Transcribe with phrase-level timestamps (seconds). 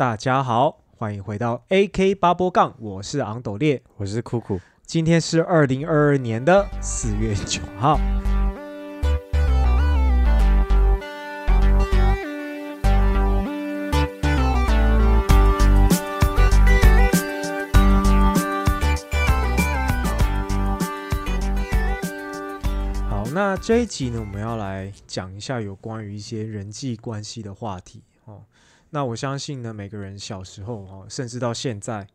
[0.00, 4.58] 大家好，欢迎回到 AK 八波杠，我是昂斗烈，我是酷酷。
[4.86, 8.00] 今天是二零二二年的四月九号。
[23.06, 28.44] 好，那这一集呢，我们要来讲一下有关于一些人际关系的话题哦。
[28.90, 32.06] 那我相信呢，每个人小时候哦，甚至到现在，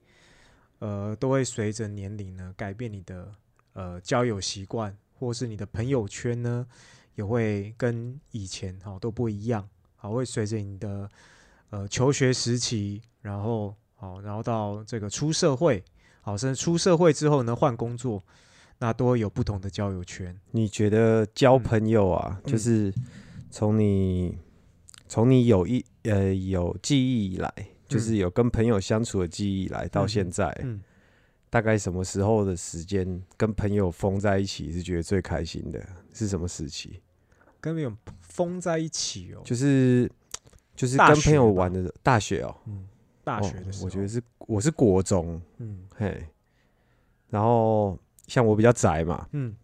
[0.80, 3.32] 呃，都会随着年龄呢改变你的
[3.74, 6.68] 呃交友习惯，或是你的朋友圈呢，
[7.16, 9.68] 也会跟以前哈、都不一样。
[9.96, 11.10] 好，会随着你的
[11.70, 15.82] 呃求学时期，然后好，然后到这个出社会，
[16.20, 18.22] 好，甚至出社会之后呢换工作，
[18.80, 20.38] 那都会有不同的交友圈。
[20.52, 22.94] 你觉得交嗯朋友啊，嗯就是
[23.50, 24.38] 从你
[25.16, 27.50] 从你有一呃有记忆以来，
[27.88, 30.82] 就是有跟朋友相处的记忆以来，到嗯现在，嗯，
[31.49, 35.82] 大概什么时候的时间跟朋友疯在一起是觉得最开心的？
[36.12, 36.99] 是什么时期？
[37.62, 40.12] 跟朋友疯在一起哦，就是
[40.76, 42.86] 就是跟朋友玩的大学哦，嗯，
[43.24, 45.86] 大学的哦时候，我觉得是我是国中，嗯。
[45.96, 46.27] 嘿，
[47.30, 49.55] 然后像我比较宅嘛，嗯。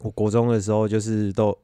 [0.00, 1.56] 我国中的时候就是都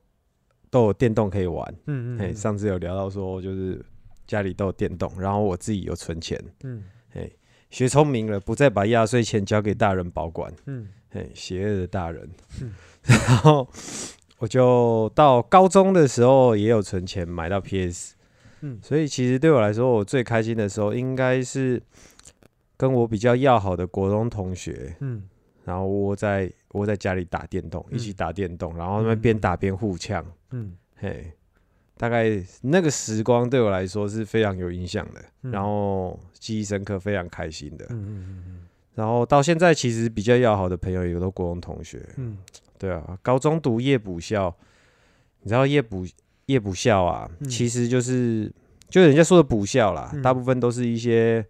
[0.71, 1.65] 都有电动可以玩。
[1.67, 3.85] 嘿，嗯嗯嗯上次有聊到说，就是
[4.27, 7.31] 家里都有电动，然后我自己有存钱，嗯哎，
[7.71, 12.29] 学聪明了，不再把压岁钱交给大人保管，嗯哎，邪恶的大人。
[12.63, 12.73] 嗯
[13.07, 13.69] 然后
[14.39, 18.17] 我就到高中的时候也有存钱买到 PS，
[18.63, 21.81] 嗯所以其实对我来说，我最开心的时候应该是
[22.77, 25.23] 跟我比较要好的国中同学，嗯
[25.65, 30.25] 然后窝在窝在家里打电动，一起嗯打电动，然后他们边嗯打边互呛。
[30.51, 31.33] 嗯嘿，
[31.97, 37.87] 大概那个时光对我来说是非常有影响的，嗯然后记忆深刻，非常开心的。
[37.91, 38.61] 嗯嗯嗯
[38.95, 42.07] 然后到现在，其实比较要好的朋友也都国中同学。
[42.17, 42.39] 嗯
[42.79, 44.55] 对啊，高中读夜补校，
[45.43, 46.07] 你知道夜补
[46.47, 48.53] 夜补校啊，嗯其实就是
[48.89, 51.45] 就人家说的补校啦，嗯大部分都是一些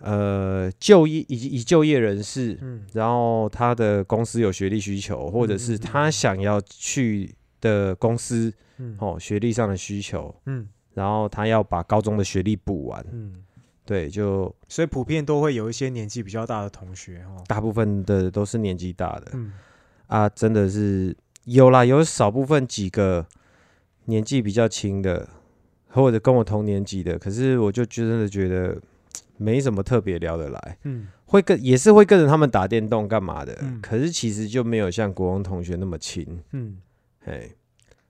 [0.00, 2.84] 呃就业以及以就业人士，嗯。
[2.92, 8.96] 然后他的公司有学历需求，或者是他想要去的公司嗯。
[8.98, 10.68] 哦学历上的需求，嗯。
[10.92, 13.44] 然后他要把高中的学历补完，嗯，
[13.86, 17.42] 对，就所以普遍都会有一些年纪比较大的同学哦。
[17.46, 19.30] 大部分的都是年纪大的。
[19.34, 19.52] 嗯。
[20.08, 23.24] 啊，真的是有啦，有少部分几个
[24.06, 25.28] 年纪比较轻的，
[25.90, 28.76] 或者跟我同年级的，可是我就真的觉得
[29.40, 31.08] 没什么特别聊得来，嗯。
[31.24, 33.80] 会跟也是会跟着他们打电动干嘛的，嗯。
[33.80, 36.76] 可是其实就没有像国王同学那么亲，嗯。
[37.24, 37.56] 嘿，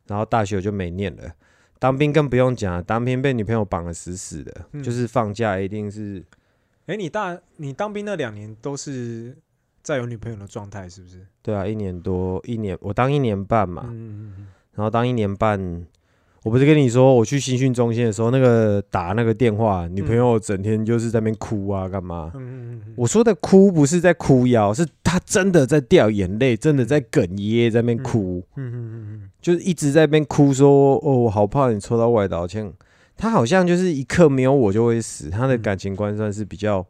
[0.08, 1.32] 然后大学我就没念了。
[1.78, 4.82] 当兵更不用讲了，当兵被女朋友绑得死死的，嗯。
[4.82, 6.24] 就是放假一定是
[6.86, 9.36] 哎，你大你当兵那两年都是
[9.82, 11.24] 在有女朋友的状态，是不是？
[11.42, 14.48] 对啊，一年多一年，我当一年半嘛，嗯嗯。
[14.72, 15.86] 然后当一年半，
[16.42, 22.30] 我不是跟你说我去新训中心的时候，那个打那个电话，女朋友整天就是在那边哭啊，干嘛？
[22.34, 32.72] 嗯嗯嗯我说的哭不是在哭腰，是她真的在掉眼泪，真的在哽咽，在那边哭，嗯嗯嗯就是一直在那边哭说：“哦，我好怕你抽到外岛枪。”
[33.16, 35.62] 她好像就是一刻没有我就会死，她的嗯。
[35.62, 36.86] 感情观算是比较。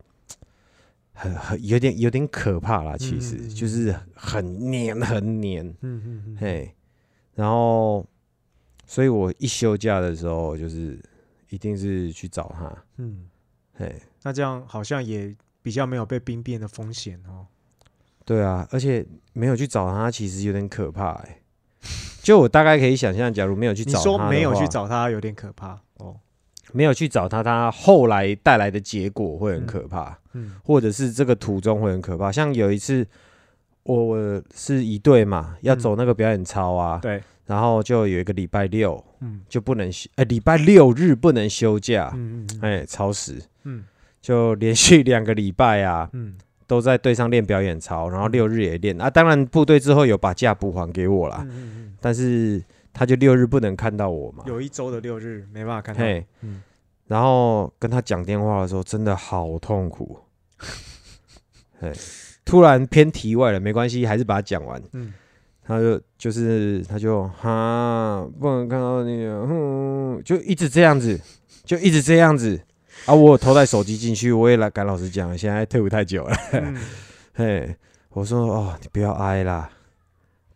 [1.13, 6.75] 很很有点有点可怕啦，其实就是很黏很黏，嗯嗯嗯，嘿，
[7.35, 8.07] 然后，
[8.91, 10.99] 所以我一休假的时候，就是
[11.49, 13.29] 一定是去找他，嗯，
[13.79, 17.47] 嘿，那这样好像也比较没有被兵变的风险哦。
[18.25, 21.39] 对啊，而且没有去找他，其实有点可怕哎、
[22.21, 26.17] 就我大概可以想象，假如没有去找他，说没有去，找他，有点可怕哦。
[26.73, 30.57] 没有去找他，他后来带来的结果会很可怕，嗯。
[30.65, 32.33] 或者是这个途中会很可怕。
[32.33, 33.07] 像有一次，
[33.85, 35.79] 我我是一队嘛，要嗯。
[35.79, 43.43] 走那个表演操啊，对，然后就有一个礼拜六嗯就不能休，呃，礼拜六日不能休假，嗯嗯哎、超时。
[43.65, 43.85] 嗯
[44.23, 46.37] 就连续两个礼拜啊，嗯
[46.69, 49.11] 都在队上练表演操，然后六日也练啊。
[49.11, 54.49] 当然部队之后有把假补还给我啦，嗯嗯但是他就六日不能看到我嘛嗯，。
[54.49, 56.01] 有一周的六日没办法看到。
[56.01, 56.63] 嘿，嗯
[57.09, 60.21] 然后跟他讲电话的时候，真的好痛苦。
[61.81, 61.91] 嘿，
[62.45, 64.81] 突然偏题外了，没关系，还是把它讲完。
[64.93, 65.13] 嗯
[65.71, 71.21] 他就就是他就哈不能看到你啊，哼，就一直这样子，
[71.65, 72.61] 就一直这样子
[73.07, 73.15] 啊。
[73.15, 76.37] 我有偷带手机进去，我也来赶老师讲，现在退伍太久了。
[76.55, 76.77] 嗯
[77.35, 77.77] 嘿，
[78.09, 79.71] 我说哦，你不要挨啦，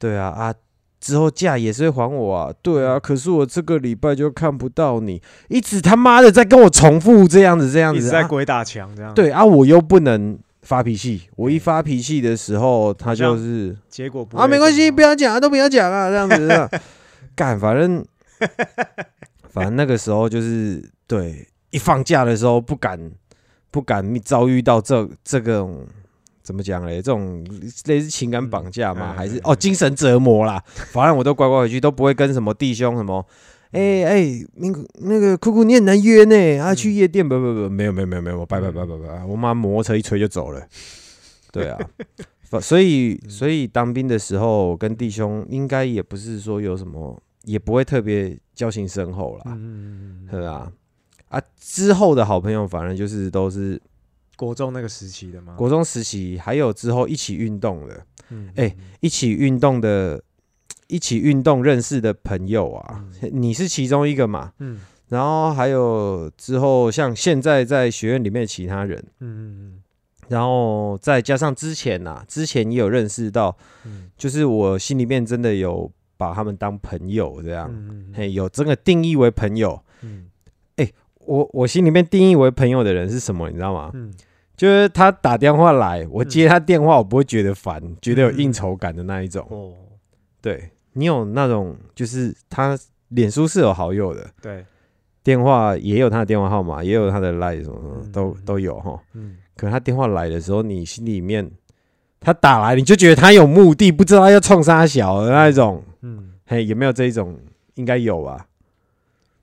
[0.00, 0.52] 对啊啊，
[1.00, 15.04] 之后假也是会还我啊，对啊，可是我这个礼拜就看不到你，一直他妈的在跟我重复这样子这样子，啊一直在鬼打墙这样。，对啊，我又不能发脾气，我一发脾气的时候，他就是结果不啊，没关系，不要。
[15.04, 16.68] 要讲啊，都不要讲啊，这样子
[17.36, 18.04] 干，反正
[19.48, 22.98] 反正那个时候就是对，一放假的时候不敢
[23.70, 25.64] 不敢遭遇到这这个
[26.42, 26.96] 怎么讲嘞？
[26.96, 27.46] 这种
[27.84, 30.60] 类似情感绑架嘛，还是哦精神折磨啦？
[30.90, 33.24] 反正我都乖乖回去，都不会跟什么弟兄什么。
[33.74, 36.74] 哎哎，那个那个酷酷，你很难约呢啊！
[36.74, 40.66] 去夜店不不不，没有没有没有没有，我拜拜拜拜拜，我妈摩托车一吹就走了。
[41.52, 41.78] 对啊，
[42.62, 50.72] 所以所以当兵的时候跟弟兄应该也不是说有什么，也不会特别交情深厚啦，嗯对啊。
[51.28, 53.80] 啊，之后的好朋友反正就是都是
[54.36, 55.54] 国中那个时期的嘛。
[55.54, 60.22] 国中时期，还有之后一起运动的，嗯，哎嗯一起运动的，
[60.86, 64.52] 一起运动认识的朋友啊，你是其中一个嘛？
[64.58, 64.80] 嗯。
[65.08, 69.82] 然后还有之后像现在在学院里面的其他人，嗯嗯
[70.28, 74.10] 然后再加上之前呐、之前也有认识到，嗯。
[74.16, 79.80] 就是我心里面真的有把他们当朋友这样，嗯嗯嘿，有真的定义为朋友。
[80.02, 80.26] 嗯。
[81.26, 83.90] 我我心里面定义为朋友的人是什么，你知道吗？
[83.94, 84.12] 嗯。
[84.56, 89.44] 就是他打电话来，我接他电话，我不会觉得烦，觉得有应酬感的那一种。
[89.50, 89.72] 哦，
[90.44, 94.64] 对你有那种，就是他脸书是有好友的，对，
[95.22, 99.00] 电话也有他的电话号码，也有他的 line 什么什么嗯都嗯都有哈。
[99.14, 101.50] 嗯可能他电话来的时候，你心里面
[102.20, 105.82] 他打来，你就觉得他有目的，不知道他要冲啥小的那一种。
[106.02, 107.38] 嗯，嘿，有没有这一种？
[107.76, 108.46] 应该有吧。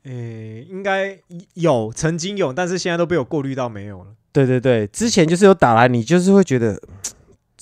[0.04, 1.18] 诶，应该
[1.56, 4.08] 有，曾经有，但是现在都被我过滤到没有了。
[4.32, 7.12] 对对对，之前就是有打来，你就是会觉得嘖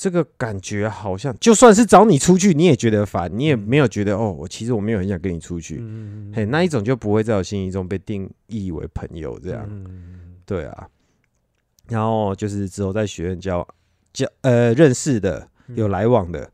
[0.01, 5.79] 这个感觉好像，就算是找你出去，你也觉得烦，你也嗯没有觉得哦，我其实我没有很想跟你出去。
[5.81, 9.67] 嗯嘿，那一种就不会在我心意中被定义为朋友这样。
[9.69, 10.87] 嗯对啊，
[11.89, 13.67] 然后就是之后在学院交
[14.13, 16.49] 交呃认识的有来往的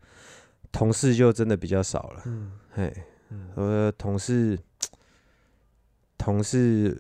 [0.72, 2.24] 同事就真的比较少了。
[2.26, 2.52] 嗯。
[2.72, 2.92] 嘿，
[3.30, 3.50] 嗯。
[3.54, 4.58] 我的同事
[6.18, 7.00] 同事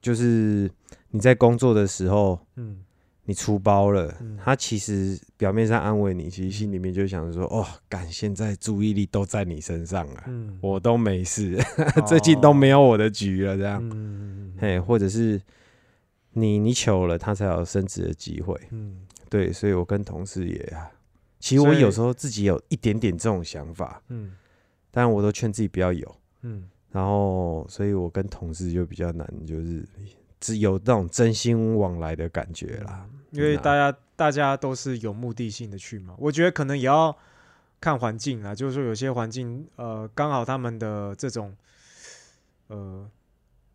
[0.00, 0.70] 就是
[1.10, 2.81] 你在工作的时候，嗯
[3.24, 11.56] 你出包了，嗯他其实表面上安慰你，其实心里面就想说，哦，感现在注意力都在你身上了，嗯，我都没事，
[12.06, 13.80] 最近都没有我的局了，这样。
[13.92, 15.40] 嗯嘿，或者是
[16.32, 18.60] 你你糗了，他才有升职的机会。
[18.70, 20.76] 嗯对，所以我跟同事也，
[21.38, 24.32] 其实我有时候自己有一点点这种想法，嗯
[24.90, 26.16] 但我都劝自己不要有。
[26.42, 29.82] 嗯然后，所以我跟同事就比较难，就是
[30.42, 33.08] 只有那种真心往来的感觉啦。
[33.30, 37.16] 因为大家大家都是有目的性的去嘛，我觉得可能也要
[37.80, 41.56] 看环境啊，就是说有些环境呃刚好他们的这种
[42.66, 43.08] 呃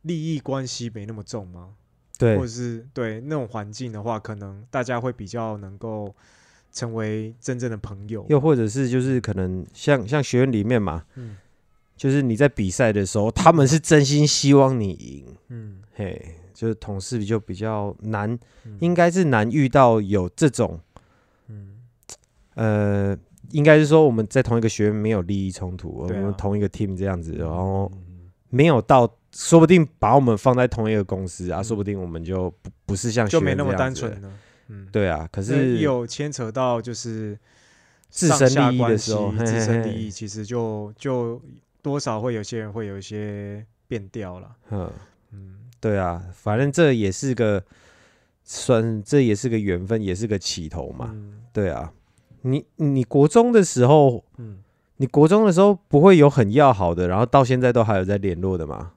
[0.04, 1.74] 利益关系没那么重嘛，
[2.20, 6.14] 对或者是对那种环境的话，可能大家会比较能够
[6.72, 8.24] 成为真正的朋友。
[8.30, 11.36] 又或者是就是可能像像学院里面嘛，嗯
[11.96, 18.28] 就是你在比赛的时候，他们是真心希望你赢，嗯嘿，就是同事就比较难，
[18.66, 18.76] 嗯。
[18.80, 20.80] 应该是难遇到有这种
[21.48, 21.76] 嗯。
[22.56, 23.16] 呃，
[23.52, 31.64] 应该是说我们在同一个学院没有利益冲突，我们同一个 team 这样子，然后嗯没有到，说不定把我们放在同一个公司啊，嗯。
[31.64, 34.34] 说不定我们就不不是像就没那么单纯了。
[34.70, 37.38] 嗯，对啊，可可是有牵扯到就是
[38.10, 41.40] 自身利益的时候自身利益其实就就
[41.84, 44.56] 多少会有些人会有一些变调了。
[44.72, 44.92] 嗯，
[45.32, 47.64] 嗯对啊，反正这也是个
[48.44, 51.10] 算，这也是个缘分，也是个起头嘛。
[51.14, 51.94] 嗯对啊，
[52.42, 54.60] 你你国中的时候，嗯，
[54.98, 58.94] 你国中的时候不会有很要好的，然后到现在都还有在联络的吗？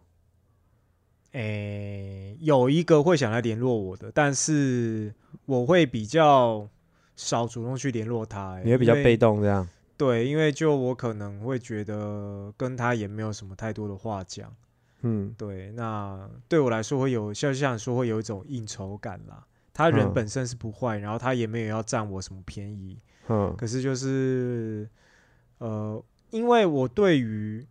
[1.32, 5.14] 诶、有一个会想来联络我的，但是
[5.46, 6.68] 我会比较
[7.14, 9.68] 少主动去联络他、诶你会比较被动这样？
[9.96, 14.52] 对，因为就我可能会觉得跟他也没有什么太多的话讲。
[15.02, 15.34] 嗯。
[15.36, 19.46] 对，那对我来说会有，就像说会有一种应酬感啦。
[19.72, 20.12] 他人嗯。
[20.12, 23.54] 本身是不坏，然后他也没有要占我什么便宜，嗯。
[23.56, 24.88] 可是就是
[25.58, 27.66] 呃，因为我对于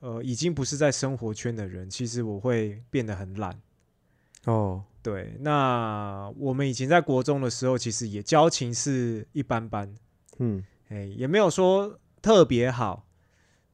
[0.00, 3.60] 呃已经不是在生活圈的人，其实我会变得很懒。
[4.44, 4.84] 哦。
[5.02, 9.92] 对，那我们以前在国中的时候，其实也交情是一般般，
[10.38, 10.64] 嗯。
[10.88, 13.04] 哎，也没有说特别好，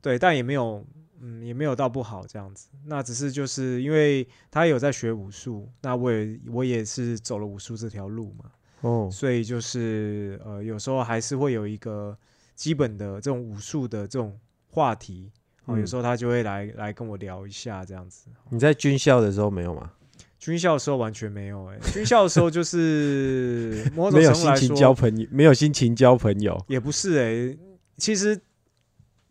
[0.01, 0.87] 对，但也没有，
[1.21, 2.69] 嗯，也没有到不好这样子。
[2.87, 8.51] 那只是就是因为他有在学武术，那我也我也是走了武术这条路嘛，
[8.83, 12.17] 哦所以就是呃，有时候还是会有一个
[12.55, 15.31] 基本的这种武术的这种话题，
[15.65, 18.29] 哦，有嗯时候他就会来来跟我聊一下这样子。
[18.51, 19.93] 你在军校的时候没有吗？
[20.39, 26.57] 军校的时候完全没有、欸，军校的时候就是 没有心情交，朋友，没有心情交朋友。
[26.69, 27.59] 也不是哎、
[27.97, 28.41] 其实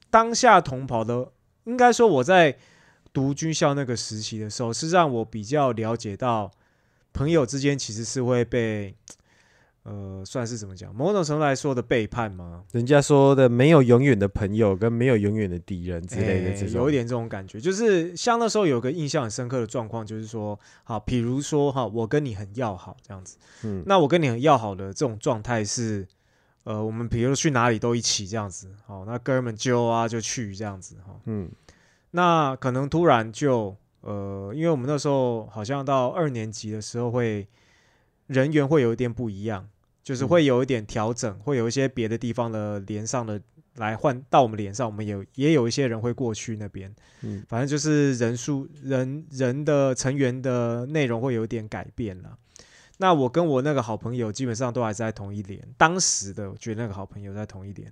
[0.09, 1.31] 当下同跑的，
[1.67, 2.57] 应该说我在
[3.13, 6.49] 读军校那个时期的时候，是让我比较了解到
[7.13, 8.95] 朋友之间其实是会被，
[9.83, 12.63] 呃，算是怎么讲，某种程度来说的背叛吗？
[12.71, 26.07] 人家说的没有永远的朋友，跟没有永远的敌人之类的欸这种，有一点这种感觉，就是像那时候有个印象很深刻的状况，就是说，好，比如说哈，我跟你很要好这样子，嗯，那我跟你很要好的这种状态是，
[26.67, 31.49] 呃，我们比如去哪里都一起这样子，好，那哥们就啊就去这样子哈，嗯。
[32.11, 37.47] 那可能突然就，呃，因为我们那时候好像到二年级的时候会
[38.25, 39.65] 人员会有一点不一样，
[40.03, 40.27] 就是嗯。
[40.27, 43.39] 会有一点调整，会有一些别的地方的连上的
[43.75, 47.45] 来换到我们脸上，我们有也有一些人会过去那边，嗯。
[47.47, 52.37] 反正就是人数人人的成员的内容会有点改变了。
[52.97, 57.91] 那我跟我那个好朋友基本上都还是在同一连，当时的我觉得那个好朋友在同一连，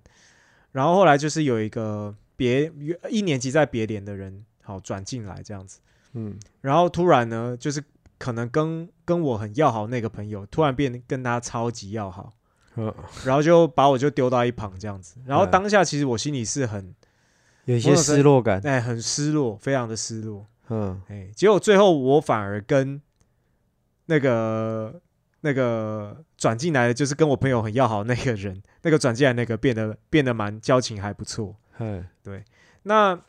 [0.71, 2.71] 然后后来就是有一个别
[3.09, 5.79] 一年级在别连的人好转进来这样子，
[6.13, 6.37] 嗯。
[6.61, 7.83] 然后突然呢，就是
[8.17, 12.33] 可能跟跟我很要好那个朋友突然变跟他超级要好，
[12.75, 12.93] 嗯。
[13.23, 15.51] 然后就把我就丢到一旁这样子，然后嗯。
[15.51, 16.93] 当下其实我心里是很
[17.65, 18.59] 有一些失落感。
[18.63, 20.47] 哎很失落，非常的失落。
[20.69, 20.99] 嗯。
[21.09, 22.99] 哎，结果最后我反而跟
[24.05, 25.01] 那个
[25.41, 31.55] 那个转进来的，就是跟我朋友很要好那个人，那个转进来那个变得变得蛮交情还不错。
[32.23, 32.43] 对
[32.83, 33.19] 那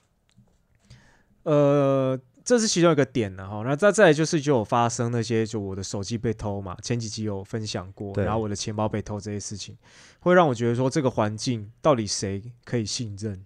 [1.42, 3.62] 呃，这是其中一个点呢哈。
[3.64, 9.76] 那再再来就是就有发生那些，就我的手机被偷嘛，前几集有分享过，然后我的钱包被偷这些事情，
[10.20, 13.44] 会让我觉得说这个环境到底谁可以信任，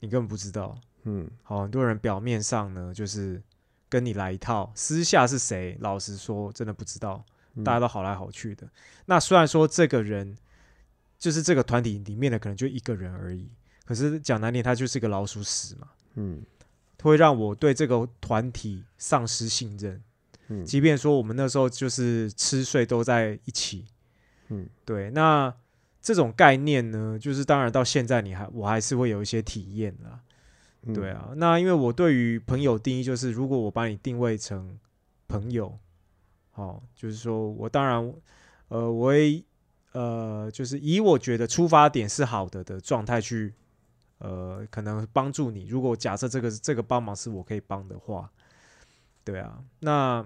[0.00, 0.78] 你根本不知道。
[1.04, 3.42] 嗯好，很多人表面上呢就是
[3.88, 7.24] 跟你来一套，私下是谁，老实说真的不知道，
[7.54, 8.68] 嗯大家都好来好去的。
[9.06, 10.36] 那虽然说这个人
[11.18, 13.48] 就是这个团体里面的可能就一个人而已，
[13.84, 16.42] 可是讲难听，他就是一个老鼠屎嘛，嗯
[17.02, 20.02] 会让我对这个团体丧失信任。
[20.48, 23.84] 嗯即便说我们那时候就是吃睡都在一起，
[24.48, 25.52] 嗯对，那
[26.00, 30.20] 这种概念呢，就是当然到现在你还我还是会有一些体验啦。
[30.88, 34.78] 嗯对，啊，那因为我对于朋友定义就是，如果我把你定位成
[35.26, 35.76] 朋友，
[36.52, 38.14] 好、就是说我当然，
[38.68, 39.44] 呃，我会
[39.90, 43.52] 呃，就是以我觉得出发点是好的的状态去，
[44.18, 45.66] 呃，可能帮助你。
[45.66, 48.30] 如果假设这个这个帮忙是我可以帮的话，
[49.24, 50.24] 对啊，那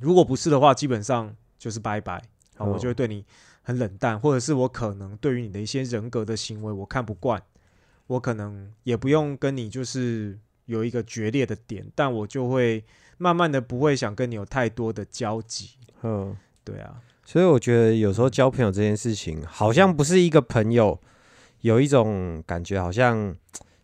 [0.00, 2.22] 如果不是的话，基本上就是拜拜，
[2.56, 3.24] 好，我哦就会对你
[3.62, 7.42] 很冷淡，或者是我可能对于你的一些人格的行为我看不惯。
[8.06, 12.84] 我可能也不用跟你就是有一个决裂的点，但我就会
[13.18, 15.70] 慢慢的不会想跟你有太多的交集。
[16.02, 21.00] 嗯，对啊，所以我觉得有时候交朋友这件事情，好像不是一个朋友，
[21.62, 23.34] 有一种感觉，好像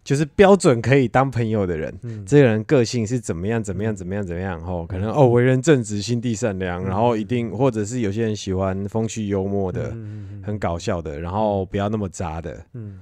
[0.05, 1.99] 就是标准可以当朋友的人。
[2.03, 4.61] 嗯，这个人个性是怎么样，怎么样，怎么样，怎么样？
[4.63, 12.63] 哦，可能哦，为人正直，心地善良，嗯然后一定，或者是有些人喜欢风趣幽默的，嗯很搞笑的，然后不要那么渣的。
[12.75, 13.01] 嗯，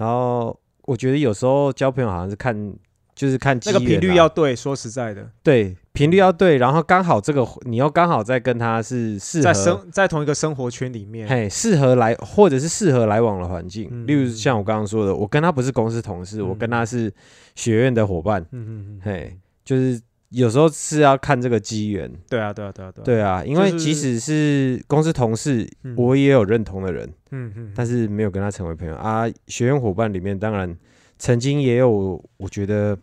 [0.00, 2.74] 然后我觉得有时候交朋友好像是看，
[3.14, 13.90] 就是看那个频率要对，说实在的，对，频率要对，然后刚好这个你又刚好在跟他是适在合，生在同一个生活圈里面，嘿，适合来或者是适合来往的环境。
[13.90, 17.12] 嗯例如像我刚刚说的，我跟他不是公司同事，我跟他是
[17.54, 22.10] 学院的伙伴，嗯嗯嗯，嘿，就是有时候是要看这个机缘。
[22.28, 25.94] 对啊对啊对啊对啊，对啊，因为即使是公司同事，嗯。
[25.96, 28.94] 我也有认同的人，嗯嗯，但是没有跟他成为朋友。
[28.96, 29.24] 啊。
[29.48, 30.76] 学院伙伴里面，当然
[31.18, 32.96] 曾经也有，我觉得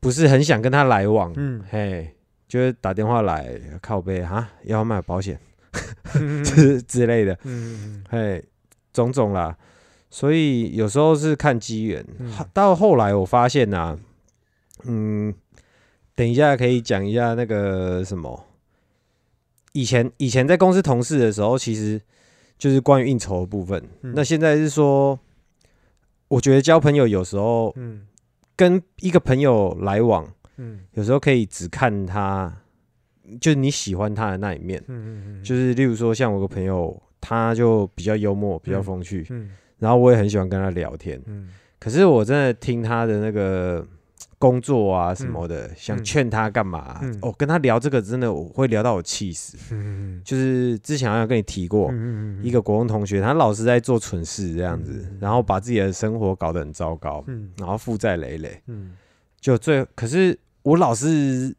[0.00, 1.62] 不是很想跟他来往，嗯。
[1.70, 2.14] 嘿，
[2.46, 5.38] 就是打电话来靠背哈，要买保险？
[6.14, 8.44] 嗯之 之类的，嗯嘿，
[8.92, 9.56] 种种啦。
[10.10, 12.04] 所以有时候是看机缘。
[12.18, 12.30] 嗯。
[12.52, 13.98] 到后来我发现呐、
[14.84, 15.32] 嗯，
[16.22, 18.46] 等一下可以讲一下那个什么，
[19.72, 22.00] 以前以前在公司同事的时候，其实
[22.56, 23.82] 就是关于应酬的部分。
[24.02, 25.18] 嗯那现在是说，
[26.28, 28.06] 我觉得交朋友有时候嗯
[28.54, 32.56] 跟一个朋友来往，嗯有时候可以只看他，
[33.40, 34.80] 就是你喜欢他的那一面。
[34.86, 39.50] 嗯嗯，就是例如说，像我个朋友，他就比较幽默，比较嗯风趣，嗯
[39.80, 41.20] 然后我也很喜欢跟他聊天。
[41.26, 41.48] 嗯
[41.80, 43.84] 可是我真的听他的那个
[44.42, 46.02] 工作啊什么的，想嗯。
[46.02, 46.98] 劝他干嘛？
[47.00, 47.16] 嗯。
[47.22, 49.56] 哦，跟他聊这个真的我会聊到我气死。
[49.70, 57.50] 嗯就是之前好像跟你提过，嗯一个国中同学，他老是在做蠢事这样子嗯，然后把自己的生活搞得很糟糕，嗯。
[57.56, 58.60] 然后负债累累。
[58.66, 58.96] 嗯。
[59.40, 61.54] 就最可是我老是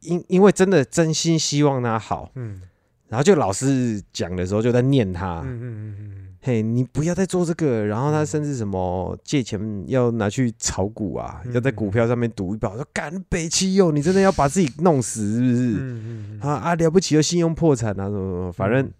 [0.00, 2.62] 因因为真的真心希望他好，嗯。
[3.08, 7.86] 然后就老是讲的时候就在念他，嗯嗯嗯嘿，你不要再做这个。
[7.86, 15.76] 然后他甚至什么借钱要拿去炒股啊，嗯要在股票上面赌一把，我说干北七哟，你真的要把自己弄死是不是？
[15.80, 18.92] 嗯啊啊，了不起的信用破产啊，什么什么，反正嗯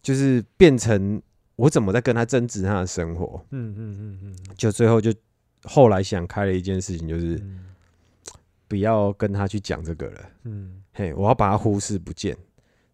[0.00, 1.20] 就是变成
[1.56, 5.12] 我怎么在跟他争执他的生活，嗯嗯嗯嗯就最后就
[5.64, 7.60] 后来想开了一件事情，就是嗯
[8.66, 10.20] 不要跟他去讲这个了。
[10.44, 12.34] 嗯，嘿，我要把他忽视不见，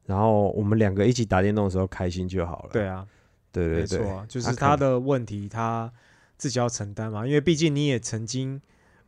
[0.06, 2.70] 然后我们两个一起打电动的时候开心就好了。
[2.72, 3.06] 对啊，
[3.52, 5.90] 对对对，没错啊，就是他的问题他
[6.36, 8.60] 自己要承担嘛，因为毕竟你也曾经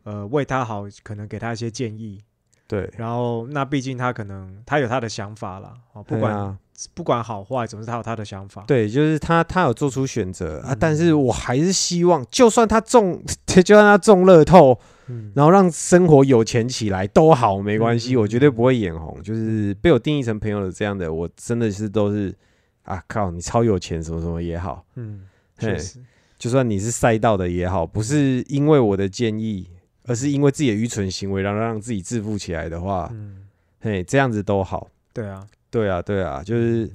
[0.05, 2.21] 呃为他好，可能给他一些建议，
[2.67, 6.59] 对，然后那毕竟他可能他有他的想法啦，哦，不管、啊，
[6.95, 8.65] 不管好坏，总是他有他的想法。
[8.67, 19.23] 对，就是他他有做出选择啊，嗯但是我还是希望，就算他中， 就算他中乐透，嗯，然后让生活有钱起来都好，没关系，嗯我绝对不会眼红。
[19.23, 22.35] 就是被我定义成朋友的这样的，我真的是都是
[22.83, 25.99] 啊靠，你超有钱，什么什么也好，嗯，嘿确实，
[26.39, 29.69] 就算你是赛道的也好，不是因为我的建议，
[30.05, 33.47] 而是因为自己的愚蠢行为，然后让自己致富起来的话，嗯，
[33.81, 34.91] 嘿，这样子都好。
[35.13, 36.91] 对啊，对啊，对啊，就是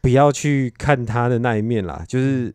[0.00, 2.54] 不要去看他的那一面啦，就是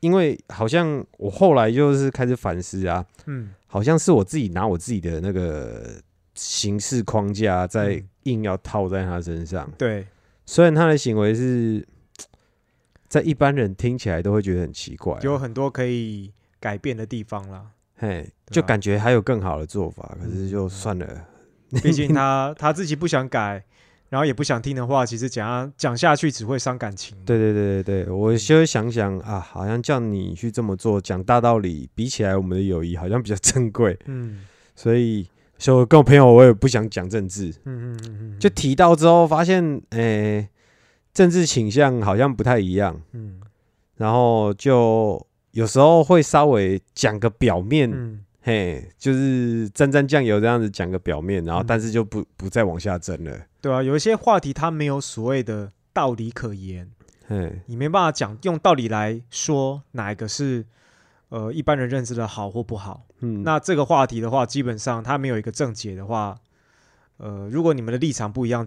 [0.00, 3.54] 因为好像我后来就是开始反思啊，嗯。
[3.72, 5.86] 好像是我自己拿我自己的那个
[6.34, 8.08] 形式框架在嗯。
[8.24, 10.06] 硬要套在他身上，对，
[10.52, 11.86] 虽然他的行为是
[13.06, 17.66] 在一般人听起来都会觉得很奇怪啊、有很多可以改变的地方啦。
[17.96, 21.06] 嘿，就感觉还有更好的做法，可是嗯就算了。
[21.80, 23.64] 毕竟他 他自己不想改，
[24.08, 27.16] 然后也不想听的话，其实讲讲下去只会伤感情。
[27.24, 35.28] 对对对对对，我就会想想啊，好像叫你去这么做，讲大道理，比起来我们的友谊好像比较珍贵，嗯所以，
[35.60, 40.48] 所以我跟我朋友我也不想讲政治，嗯嗯嗯嗯，就提到之后发现，诶、
[41.12, 43.40] 政治倾向好像不太一样，嗯。
[43.96, 48.24] 然后就有时候会稍微讲个表面，嗯。
[48.42, 51.64] 嘿，就是沾沾酱油这样子讲个表面，然后嗯。
[51.68, 56.90] 但是就不不再往下争了，对啊，有一些话题它没有所谓的道理可言，
[57.28, 60.64] 嘿，你没办法讲用道理来说哪一个是
[61.30, 63.06] 呃一般人认知的好或不好。
[63.20, 66.38] 嗯，那这个话题的话，基本上它没有一个正解的话，
[67.16, 68.66] 呃，如果你们的立场不一样，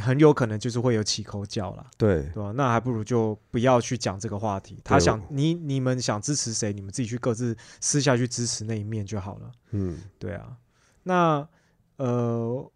[0.00, 4.80] 很有可能就是会有起口角了，对对吧、那还不如就不要去讲这个话题。
[4.84, 9.50] 他想你你们想支持谁，你们自己去各自私下去支持那一面就好了。
[9.70, 10.56] 嗯对啊，
[11.04, 11.48] 那
[11.96, 12.70] 呃，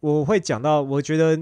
[0.00, 1.40] 我会讲到，我觉得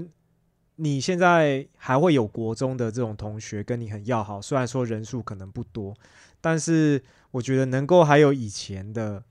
[0.77, 5.93] 你现在还会有国中的这种同学跟你很要好，虽然说人数可能不多，
[6.41, 7.03] 但是
[7.37, 9.23] 我觉得能够还有以前的，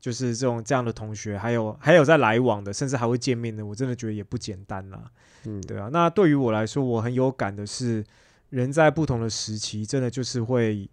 [0.00, 5.08] 就是这种这样的同学，还有还有在来往的，甚至还会见面的，我真的觉得也不简单啦。
[5.44, 8.04] 嗯，对啊，那对于我来说，我很有感的是，
[8.50, 10.90] 人在不同的时期，真的就是会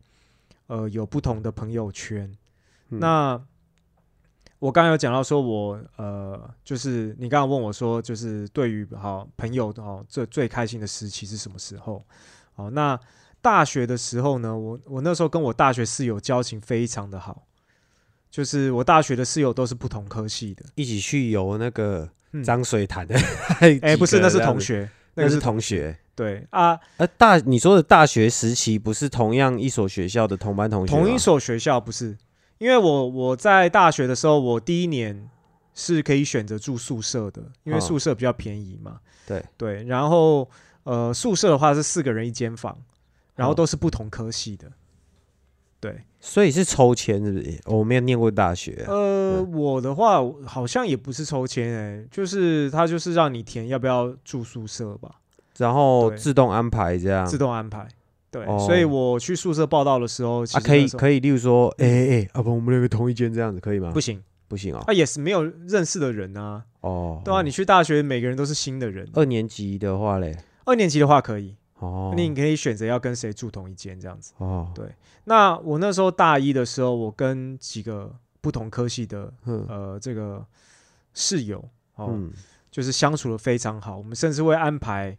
[0.67, 2.31] 呃有不同的朋友圈。
[2.89, 3.41] 嗯那
[4.59, 12.05] 我刚刚有讲到说我，呃，就是你刚刚问我说，就是对于好朋友哦，最最开心的时期是什么时候？
[12.55, 12.99] 哦，那
[13.41, 17.43] 大学的时候呢，我我那时候跟我大学室友交情非常的好，
[18.29, 20.65] 就是我大学的室友都是不同科系的。
[20.75, 23.15] 一起去游那个嗯脏水潭的，
[23.61, 25.97] 哎、哎不是，那是同，学，那那是个是同学。
[26.15, 30.93] 对啊，呃，大你说的大学时期不是同样一所学校的同班同学？
[30.93, 32.17] 同一所学校不是，
[32.57, 35.29] 因为我我在大学的时候，我第一年
[35.73, 38.99] 是可以选择住宿舍的，因为哦宿舍比较便宜嘛。
[39.25, 40.49] 对对，然后
[40.83, 42.77] 呃，宿舍的话是四个人一间房，
[43.39, 44.71] 然后哦都是不同科系的。
[45.79, 47.57] 对，所以是抽签是不是？
[47.65, 55.15] 哦我没有念过大学啊、呃，我的话好像也不是抽签诶、就是他就是让你填要不要住宿舍吧，
[55.57, 57.87] 然后自动安排这样自动安排。
[58.29, 63.91] 对，哦所以我去宿舍报道的时候，其啊，可以可以，例如说，哎哎哎，啊不，我们两个同一间这样子可以吗？
[63.93, 64.83] 不行，不行哦。
[64.85, 66.61] 啊也是没有认识的人啊。
[66.81, 69.07] 哦，对啊，你去大学每个人都是新的人。
[69.13, 74.33] 二年级的话嘞，二年级的话可以，哦，你可以选择要跟谁住同一间这样子。
[74.37, 74.85] 哦，对
[75.25, 80.45] 那我那时候大一的时候，我跟几个不同科系的嗯呃这个
[81.13, 81.63] 室友
[81.95, 82.31] 哦，嗯，
[82.71, 83.97] 就是相处的非常好。
[83.97, 85.17] 我们甚至会安排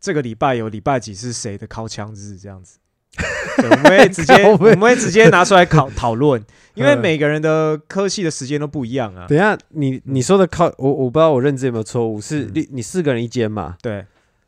[0.00, 2.78] 这个礼拜有礼拜几是谁的靠枪日这样子。
[3.56, 6.44] 对我们会直接我们会直接拿出来考讨论，
[6.74, 9.26] 因为嗯每个人的科系的时间都不一样啊。
[9.26, 13.78] 等一下，你你说的靠我我不知道我认知有没有错误，是嗯你你四个人一间嘛？
[13.80, 14.04] 对，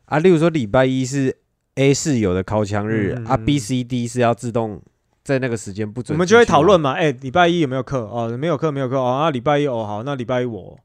[0.09, 1.37] 啊，例如说礼拜一是
[1.75, 4.81] A 室友的靠枪日，啊 B、C、D 是要自动
[5.23, 6.79] 在那个时间不准，我们就会讨论。
[6.79, 6.93] 嘛。
[6.93, 7.99] 哎，礼拜一有没有课？
[7.99, 8.97] 哦，没有课，没有课。
[8.97, 10.79] 哦，那礼拜一哦，好，那礼拜一我。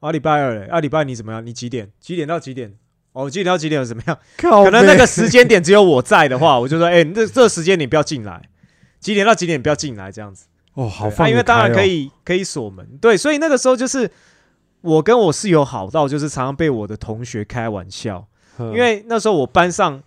[0.00, 0.66] 啊，礼拜二嘞？
[0.66, 1.44] 啊，礼拜你怎么样？
[1.44, 1.90] 你几点？
[2.00, 2.74] 几点到几点？
[3.12, 4.18] 哦，几点到几点怎么样？
[4.36, 8.42] 可能那背个时间点只有我在的话， 我就说，哎、这这个时间你不要进来，
[9.00, 10.46] 几点到几点不要进来，这样子。
[10.74, 14.10] 哦，好对放、啊因为当然可，以可以锁门，对，所以那个时候就是
[14.82, 20.02] 我跟我室友好到，就是常常被我的同学开玩笑，因因为那时候我班上，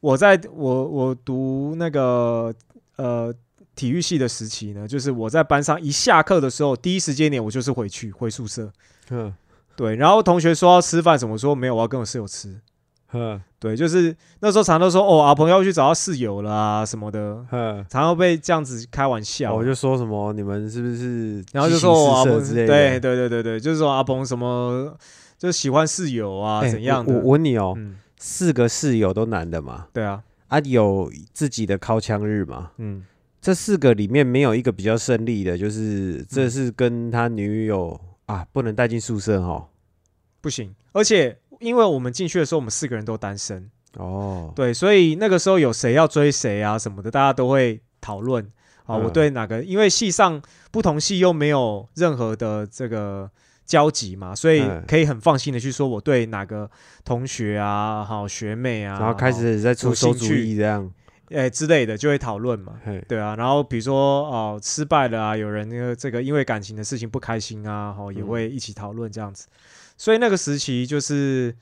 [0.00, 2.54] 我在我我读那个
[2.96, 3.32] 呃
[3.74, 8.70] 体育系的时期呢，就是我在班上一下课的时候，第一时间点我就是回去回宿舍，
[9.10, 9.32] 嗯
[9.76, 12.60] 对，然后同学说要吃饭什么，说没有，我要跟我室友吃。
[13.16, 19.54] 嗯对，就是那时候常常都说哦，阿鹏要去找他室友了啊什么的，嗯，常常被这样子开玩笑。
[19.54, 22.66] 我就说什么你们是不是然后就说我阿鹏，之类的？
[22.66, 24.92] 对对对对对，就是说阿鹏什么
[25.44, 27.12] 就喜欢室友啊、哎怎样的。
[27.12, 29.88] 我我问你哦，嗯，四个室友都男的嘛？
[29.92, 32.70] 对啊，啊，有自己的靠枪日嘛？
[32.78, 33.04] 嗯，
[33.42, 39.68] 这四个里面没有一个比较胜利的，就是嗯这是跟他女友、啊，不能带进宿舍哦。
[40.40, 40.74] 不行。
[40.92, 48.42] 而且因为我们进去的时候，我们四个人都单身，哦，对，所以那个时候有谁要追谁啊什么的，大家都会讨论
[48.86, 48.96] 啊。
[48.96, 53.30] 嗯我对哪个，因为系上不同系又没有任何的这个
[53.64, 56.70] 交集嘛，所以嗯可以很放心的去说我对哪个
[57.04, 60.90] 同学啊、好学妹啊，然后开始在出有馊主意这样。
[61.30, 62.74] 诶、之类的，就会讨论嘛。
[63.08, 69.48] 对啊，然后比如说哦失败了啊，有人那个这个因为感情的事情不开心啊，哦也嗯会一起讨论这样子。
[69.96, 71.52] 所以那个时期就是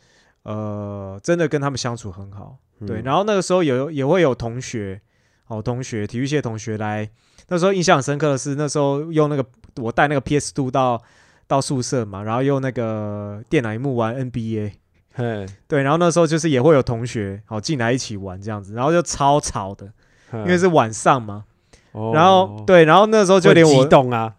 [0.43, 2.59] 呃真的跟他们相处很好。
[2.85, 5.01] 对，嗯然后那个时候有也会有同学，
[5.47, 7.09] 哦，同学，体育系的同学来，
[7.49, 11.01] 那时候印象很深刻的是，那时候用那个我带那个 PS Two 到
[11.47, 14.73] 到宿舍嘛，然后用那个电脑荧幕玩 NBA，
[15.15, 19.93] 嘿，对，然后那时候就是也会有同学好进来一起玩这样子，然后就超吵的，
[20.33, 21.45] 因因为是晚上嘛，
[21.93, 22.13] 哦。
[22.15, 24.35] 然后对，然后那时候就连我动啊，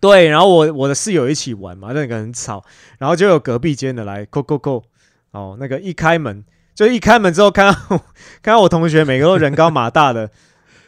[0.00, 2.64] 对，然后我我的室友一起玩嘛，那个很吵，
[2.98, 4.82] 然后就有隔壁间的来扣扣扣，
[5.30, 7.78] 哦，那个一开门就一开门之后看到
[8.42, 10.30] 看到我同学每个都人高马大的，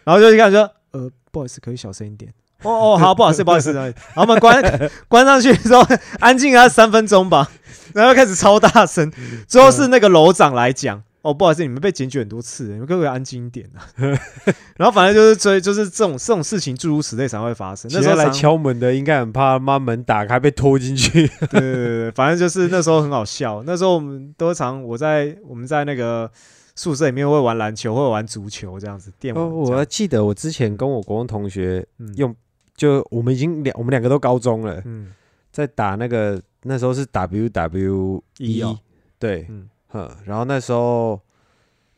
[0.04, 2.32] 然后就一看说，呃，不好意思，可以小声一点。
[2.62, 3.72] 哦哦，好，不好意思，不好意思。
[3.74, 4.62] 然后我们关
[5.08, 5.84] 关上去之后，
[6.20, 7.50] 安静了三分钟吧，
[7.94, 9.12] 然后开始超大声。
[9.46, 13.86] 最后是那个楼长来讲，哦，不好意思，你们被检举很多次，你们可不可以安静一点啊？
[14.76, 17.90] 然后反正就是追，就是这种这种事情诸如此类才会发生。
[17.92, 21.26] 那那时候来敲门的应该很怕，妈门打开被拖进去。
[21.50, 21.72] 对对对
[22.02, 23.62] 对，反正就是那时候很好笑。
[23.64, 26.28] 那时候我们都常我在我们在那个
[26.74, 32.34] 宿舍里面会玩篮球，会玩足球这样子，电玩哦，我还记得我之前跟我国中同学嗯用，
[32.82, 35.12] 就我们已经两我们两个都高中了，嗯。
[35.52, 38.20] 在打那个那时候是 WWE，、
[38.64, 38.78] 哦。
[39.20, 39.68] 对，嗯。
[39.86, 41.20] 呵，然后那时候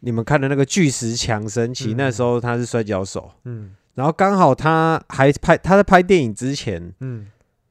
[0.00, 1.96] 你们看的那个巨石强森，其实嗯。
[1.96, 3.74] 那时候他是摔跤手，嗯。
[3.94, 7.28] 然后刚好他还拍他在拍电影之前，嗯，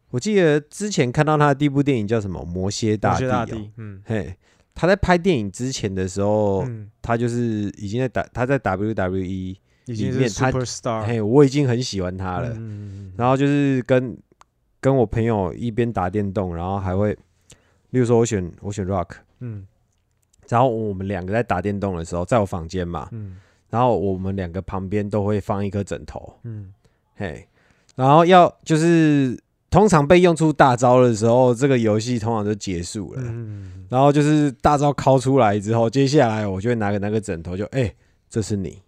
[0.09, 4.01] 我记得之前看到他的第一部电影叫什么《魔蝎大帝、嗯。
[4.05, 4.35] 嘿，
[4.73, 10.51] 他在拍电影之前的时候，嗯，他就是已经在打他在 WWE，里面他
[11.05, 12.55] 嘿，我已经很喜欢他了。
[13.15, 14.17] 然后就是跟
[14.79, 17.13] 跟我朋友一边打电动，然后还会，
[17.91, 19.65] 例如说我选我选 Rock，嗯。
[20.49, 23.37] 然后我们两个在打电动的时候，在我房间嘛，嗯。
[23.69, 26.71] 然后我们两个旁边都会放一颗枕头，嗯。
[27.15, 27.47] 嘿，
[27.95, 33.21] 然后要就是通常被用出大招的时候，这个游戏通常就结束了。
[33.23, 37.93] 嗯然后就是大招敲出来之后，接下来我就会拿个那个枕头就，哎、
[38.27, 38.81] 这是你，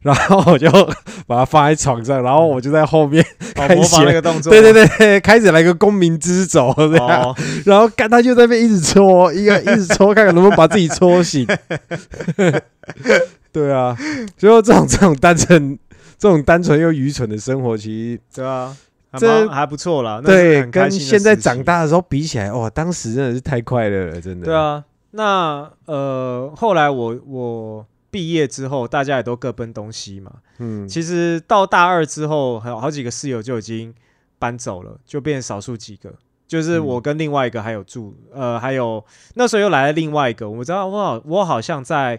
[0.00, 0.70] 然后我就
[1.26, 3.24] 把它放在床上，然后我就在后面，
[3.56, 11.46] 模仿始那个动作，对对对对，开始来个公民之手这样，哦， 然后看他就在那边一直搓，一个一直搓，看看能不能把自己搓醒。
[13.50, 13.96] 对啊，
[14.36, 15.76] 就这种这种单纯、
[16.16, 18.74] 这种单纯又愚蠢的生活，其实对啊，
[19.10, 20.20] 还这还不错啦。
[20.24, 24.46] 对跟现在长大的时候比起来，哇，当时真的是太快乐了，真的。
[24.46, 30.32] 对，啊，那呃，后来我我毕业之后，大家也都各奔东西嘛。
[30.58, 33.94] 嗯，其实到大二之后，还有好几个室友就已经
[34.38, 36.14] 搬走了，就变少数几个。
[36.46, 42.18] 就是嗯我跟另外一个还有住，呃，还有那时候又来了另外一个，我知道我好我好像在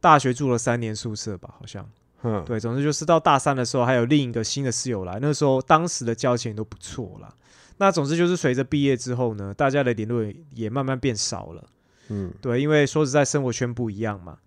[0.00, 1.84] 大学住了三年宿舍吧，好像
[2.22, 7.34] 嗯，对，总之就是到大三的时候，还有另一个新的室友来，那时候当时的交情都不错啦。
[7.78, 11.64] 那总之就是随着毕业之后呢，大家的联络也慢慢变少了。
[12.10, 14.38] 嗯，对，因为说实在，生活圈不一样嘛。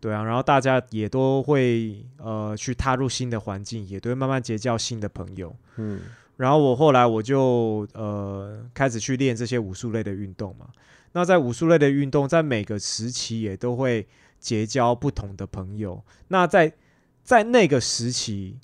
[0.00, 5.54] 对啊，然后大家也都会呃去踏入新的环境，也都会慢慢结交新的朋友。
[5.76, 6.00] 嗯
[6.36, 10.68] 然后我后来我就呃开始去练这些武术类的运动嘛。
[11.10, 14.06] 那在武术类的运动，在每个时期也都会
[14.38, 16.00] 结交不同的朋友。
[16.28, 16.72] 那在
[17.24, 18.56] 在那个时期，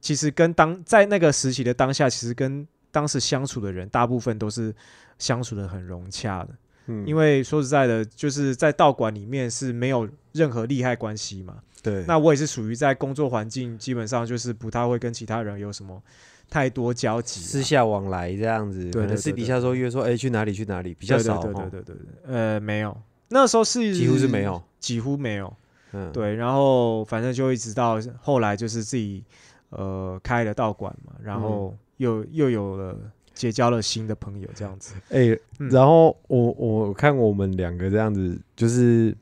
[0.00, 4.74] 其实跟当在那个时期的当下，其实跟当时相处的人，大部分都是
[5.16, 6.48] 相处的很融洽的。
[6.86, 11.56] 嗯，因为说实在的，就是在道馆里面是没有任何利害关系嘛。
[11.82, 16.00] 对，那我也是属于在工作环境，基本上就是不太会跟其他人有什么
[16.48, 22.96] 太多交集啊、私下往来这样子，可能对对对私底下说约说，哎，去哪里去哪里比较少，对对哦对对对对，呃，没有，
[23.28, 25.52] 那时候是几乎是没有，几乎没有。
[25.94, 29.22] 嗯，对，然后反正就一直到后来就是自己
[29.68, 32.96] 呃开了道馆嘛，然后又、又有了
[33.42, 34.94] 结交了新的朋友这样子。
[35.08, 39.12] 哎、嗯然后我我看我们两个这样子，就是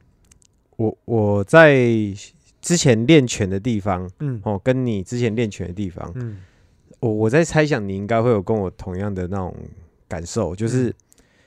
[0.77, 1.83] 我我在
[2.61, 6.37] 之前练拳的地方嗯哦，跟你之前练拳的地方，嗯
[6.99, 9.57] 我我在猜想你应该会有跟我同样的那种
[10.07, 10.95] 感受，就是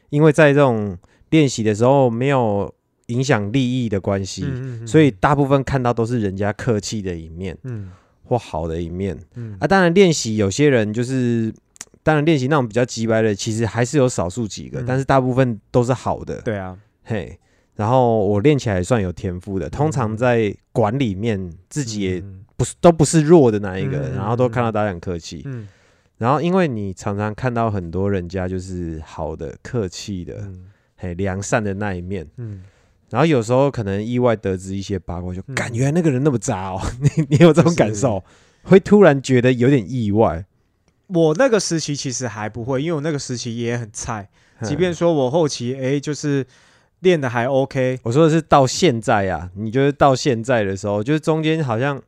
[0.10, 0.98] 因为在这种
[1.30, 2.74] 练习的时候没有
[3.08, 7.92] 影响利益的关系，嗯所以大部分看到都是人家客气的一面嗯
[8.24, 9.68] 或好的一面嗯啊。
[9.68, 11.54] 当然练习有些人就是。
[12.04, 14.86] 当然，练习那种比较急白的，其实还是有少数几个，嗯。
[14.86, 16.42] 但是大部分都是好的。
[16.42, 17.40] 对啊，嘿，
[17.76, 22.42] 然后我练起来算有天赋的，通常在馆里面自己也嗯。
[22.56, 25.42] 不是都不是弱的那一个，嗯然后都看到大家很客气。
[25.46, 25.68] 嗯。
[26.18, 30.66] 然后因为你常常看到很多人家就是好的、客气的、嗯。
[30.96, 32.64] 嘿良善的那一面，嗯，
[33.10, 35.56] 然后有时候可能意外得知一些八卦，就嗯。
[35.56, 37.76] 感原来那个人那么渣哦， 你你有这种就是。
[37.76, 38.24] 感受，
[38.64, 40.46] 会突然觉得有点意外。
[41.14, 44.28] 我那个时期其实还不会，因为我那个时期也很菜，
[44.64, 46.46] 即嗯便说我后期哎就是
[47.02, 52.02] 练的还 OK，我说的是到现在啊，你觉得到现在的时候，就是中间好像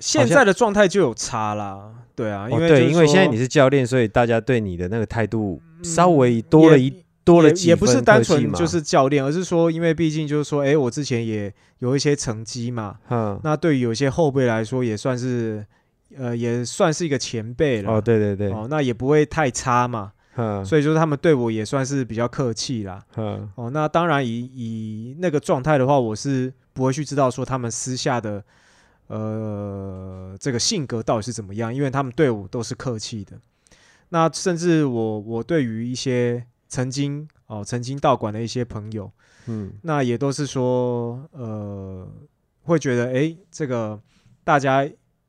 [0.00, 1.92] 现在的状态就有差啦。
[2.14, 15.64] 对啊，因哦对，为因为现在你是教练，所以大家对你的那个态度稍微多了也一多了也也不是单纯就是教练，而是说，因为毕竟就是说，哎，我之前也有一些成绩嘛，嗯那对于有些后辈来说，也算是
[16.16, 17.92] 呃，也算是一个前辈了。
[17.92, 23.04] 哦，对对对，哦，那也不会太差嘛，嗯所以就是他们对我也算是比较客气啦。
[23.16, 28.42] 嗯哦，那当然以以那个状态的话，我是不会去知道说他们私下的
[29.08, 33.38] 呃这个性格到底是怎么样，因为他们对我都是客气的。
[34.10, 39.10] 那甚至我我对于一些曾经哦曾经道馆的一些朋友，
[39.46, 42.08] 嗯那也都是说呃
[42.62, 44.00] 会觉得诶，这个
[44.44, 44.88] 大家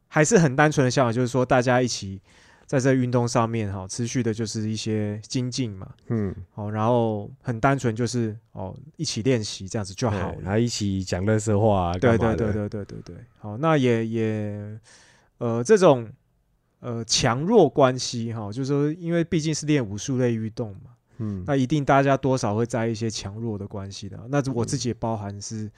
[0.10, 2.20] 还是很单纯的想法，就是说大家一起
[2.66, 5.90] 在这运动上面哈、持续的就是一些精进嘛。
[6.08, 10.36] 嗯，哦，然后很单纯，就是哦，一起练习这样子就好了。
[10.42, 14.80] 然后一起讲乐色话啊，对对对对对对对，好，那也也
[15.38, 16.08] 呃这种
[16.80, 24.20] 呃强弱关系哈、就是说，因为毕竟是练武术类运动嘛，嗯，那一定大家多少会在意一些强弱的关系的。
[24.30, 25.70] 那我自嗯己也包含是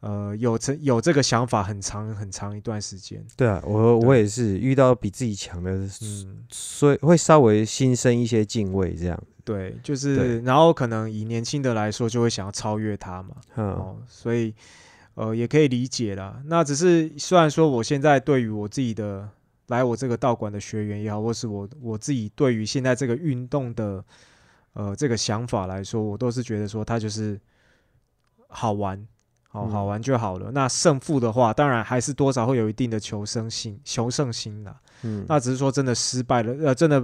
[0.00, 13.66] 呃有这有这个想法很长很长一段时间，对啊，我我也是遇到比自己强的，嗯，所以会稍微心生一些敬畏，这样，对，就是然后可能以年轻的来说，就会想要超越他嘛，嗯。
[13.70, 14.54] 哦，所以
[15.14, 16.40] 呃也可以理解啦。
[16.46, 19.28] 那只是虽然说我现在对于我自己的
[19.66, 24.04] 来我这个道馆的学员也好，或是我我自己对于现在这个运动的
[24.74, 27.40] 呃这个想法来说，我都是觉得说它就是
[28.48, 29.04] 好玩，
[29.66, 30.50] 好玩就好了。
[30.52, 34.76] 那胜负的话，当然还是多少会有一定的求生心、求胜心啦。
[35.02, 37.00] 嗯，那只是说真的失败了，呃，真的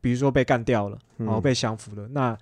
[0.00, 2.36] 比如说被干掉了，然后嗯被降服了，那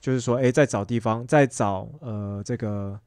[0.00, 2.98] 就是说，哎，再找地方，再找呃这个，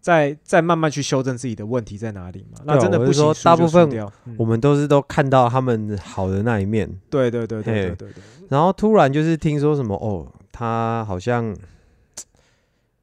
[0.00, 2.60] 再再慢慢去修正自己的问题在哪里嘛。
[2.64, 3.88] 那真的不是说大部分
[4.36, 8.08] 我们都是都看到他们好的那一面，对对对对对对，
[8.48, 11.56] 然后突然就是听说什么哦，他好像，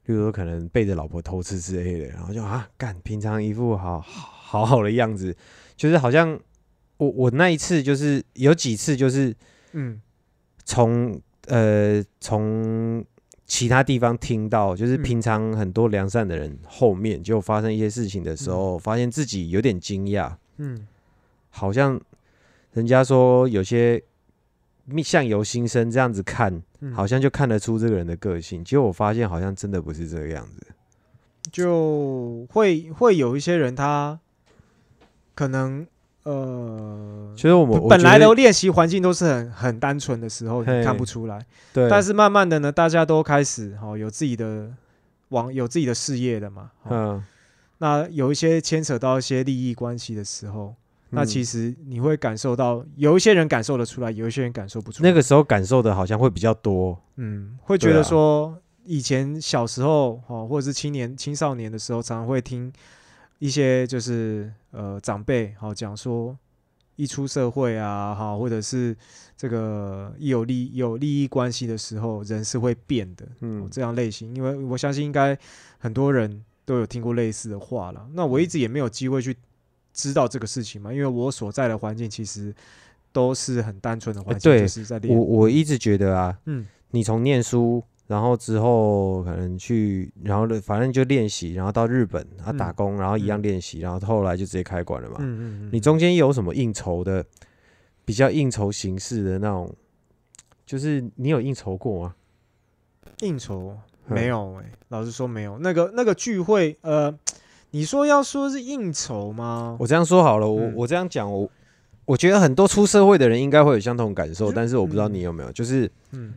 [0.10, 5.36] 例如说可能背着老婆偷吃之类的，然后就啊干，平常一副好好好的样子，
[5.78, 6.38] 就是好像
[6.98, 9.36] 我我那一次就是有几次就是
[9.74, 10.02] 嗯。
[10.66, 13.04] 从呃从
[13.48, 20.88] 其他地方听到，就是嗯平常很多良善的人后面就发生一些事情的时候，发现自己有点惊讶，嗯。
[21.50, 22.00] 好像
[22.74, 24.00] 人家说有些
[25.04, 28.64] 相由心生这样子看，嗯，好像就看得出这个人的个性。
[28.64, 30.68] 结果我发现好像真的不是这个样子。
[31.52, 34.20] 就会会有一些人他
[35.36, 35.86] 可能
[36.24, 37.34] 呃。
[37.36, 41.46] 其实我们本来的练习环境都是很很单纯的时候，你看不出来。
[41.74, 44.72] 对，但是慢慢的呢，大家都开始哦有自己的
[45.30, 46.72] 往有自己的事业了嘛。
[46.84, 47.24] 哦嗯
[47.82, 50.76] 那有一些牵扯到一些利益关系的时候，
[51.12, 55.10] 那其实实你会感受到，有一些人感受得出来，有一些人感受不出来。
[55.10, 62.72] 那个时候感受的好像会比较多，嗯，会觉得说，以前小时候哦，或者是青年、青少年的时候，常常会听
[63.40, 66.38] 一些就是呃长辈好讲说，
[66.96, 68.96] 一出社会啊，哈，或者是
[69.38, 73.26] 这个一有利有利益关系的时候，人是会变的。
[73.26, 75.38] 哦嗯，这样类型，因为我相信应该
[75.78, 78.08] 很多人都有听过类似的话了。
[78.14, 79.36] 那我一直也没有机会去
[80.00, 82.54] 知道这个事情吗，因为我所在的环境其实
[83.12, 86.66] 都是很单纯的环境，对就是在练我我一直觉得啊，嗯。
[86.92, 95.18] 你从念书，然后之后可能去，然后反正就练习，然后到日本啊嗯打工，然后一样嗯练习，然后后来就直接开馆了嘛。
[95.20, 97.24] 嗯嗯嗯，你中间有什么应酬的，
[98.06, 99.72] 比较应酬形式的那种，
[100.66, 102.16] 就是你有应酬过吗？
[103.20, 103.78] 应酬？
[104.08, 104.16] 嗯。
[104.16, 105.60] 没有哎、老实说没有。
[105.60, 107.16] 那个那个聚会，呃，
[107.72, 109.78] 你说要说是应酬吗？
[109.80, 110.74] 我这样说好了，我嗯。
[110.76, 111.50] 我这样讲，我
[112.06, 116.34] 我觉得很多出社会的人应该会有相同感受，但是我不知道嗯你有没有，就是嗯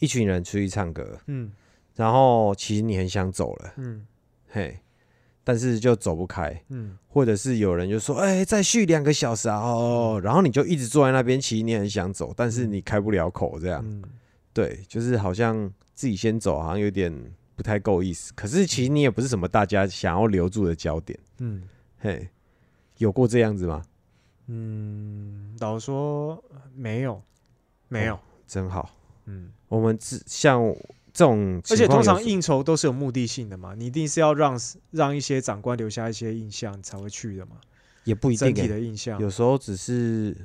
[0.00, 1.50] 一群人出去唱歌，嗯。
[1.94, 4.06] 然后其实你很想走了，嗯。
[4.48, 4.78] 嘿，
[5.44, 6.96] 但是就走不开，嗯。
[7.06, 14.02] 或者是有人就说，哎、再续两个小时啊，哦，然后你就一直坐在那边，其实你很想走，但是你开不了口，这样，嗯。
[14.54, 17.14] 对，就是好像自己先走，好像有点
[17.54, 18.32] 不太够意思。
[18.34, 21.62] 可是其实你也不是什么大家想要留住的焦点，嗯
[21.98, 22.28] 嘿，
[22.98, 23.82] 有过这样子吗？
[24.46, 26.42] 嗯，老实说
[26.74, 27.22] 没有
[27.88, 28.90] 没有，真好，
[29.26, 29.52] 嗯。
[29.68, 30.62] 我们只像
[31.12, 34.58] 这种而且通常应酬都是有目的性的嘛，你一定是要让
[34.90, 37.56] 让一些长官留下一些印象，你才会去的嘛，
[38.04, 39.18] 也不一整体定、欸，的印象。
[39.20, 40.36] 有时候只是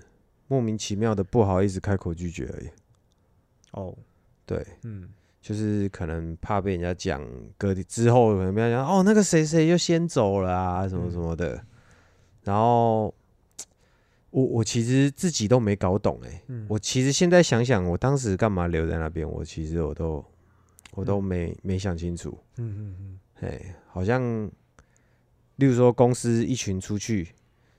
[0.47, 2.69] 莫名其妙的不好意思开口拒绝而已。
[3.71, 3.93] 哦，
[4.45, 5.09] 对，嗯
[5.47, 7.25] 就是可能怕被人家讲，
[7.57, 11.63] 隔之后可能被人家讲哦，那个谁谁就先走了啊，什么嗯什么的。
[12.43, 13.05] 然后
[14.31, 20.21] 我我其实自己都没搞懂哎、嗯，我其实现在想想，我当时干嘛留在那边，我其实我都
[20.91, 22.37] 我都嗯没、没想清楚。
[22.57, 24.51] 嗯嗯嗯哎，好像
[25.55, 27.29] 例如说公司一群出去，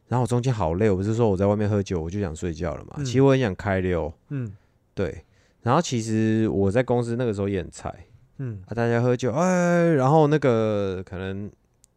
[0.07, 2.95] 然后我中间好累，我不是说我在外面喝酒，我就想睡觉了嘛。
[2.97, 4.57] 嗯其实我很想开溜，嗯
[4.95, 5.23] 对。
[5.63, 7.93] 然后其实我在公司那个时候也很菜
[8.39, 11.51] 嗯啊，大家喝酒，哎，然后那个可能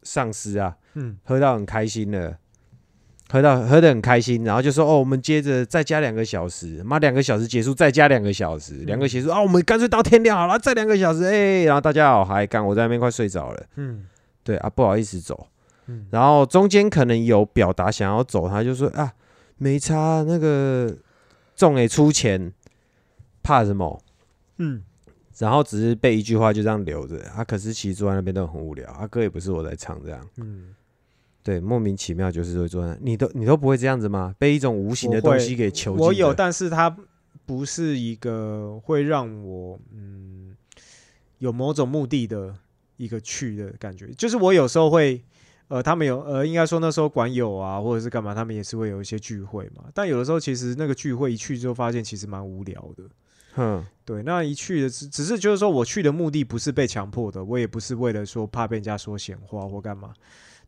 [0.03, 2.35] 上司啊，嗯喝到很开心了，
[3.29, 14.05] 喝到喝的很开心，然后就说哦，我们接着再加两个小时，妈两个小时结束再加两个小时，两个结束啊，我们干脆到天亮好了，再两个小时，哎，然后大家好嗨，干我在那边快睡着了，嗯
[14.43, 15.47] 对啊，不好意思走，
[15.85, 16.07] 嗯。
[16.09, 19.13] 然后中间可能有表达想要走，他就说啊，
[19.57, 20.91] 没差，那个
[21.55, 22.51] 仲也出钱，
[23.43, 24.01] 怕什么？
[24.57, 24.83] 嗯
[25.37, 30.27] 然后只是被一句话就这样留着，啊，可是其实坐在那边都很无聊，啊，歌也不是我在唱，这样。
[30.35, 30.75] 嗯，
[31.41, 34.35] 对，莫名其妙就是会做那，你都你都不会这样子吗？
[34.37, 36.05] 被一种无形的东西给囚禁着。
[36.05, 36.95] 我有，但是它
[37.45, 40.55] 不是一个会让我嗯
[41.39, 42.53] 有某种目的的
[42.97, 44.07] 一个去的感觉。
[44.17, 45.23] 就是我有时候会，
[45.69, 49.85] 呃，他们有呃，应该说那时候管友啊，或者是干嘛，他们也是会有一些聚会嘛。
[49.93, 53.05] 但有的时候其实那个聚会一去之后，发现其实蛮无聊的。
[53.53, 60.13] 哼，对，那一去的只只是就是说我去的目的不是被强迫的，我也不是为了说怕被人家说闲话或干嘛。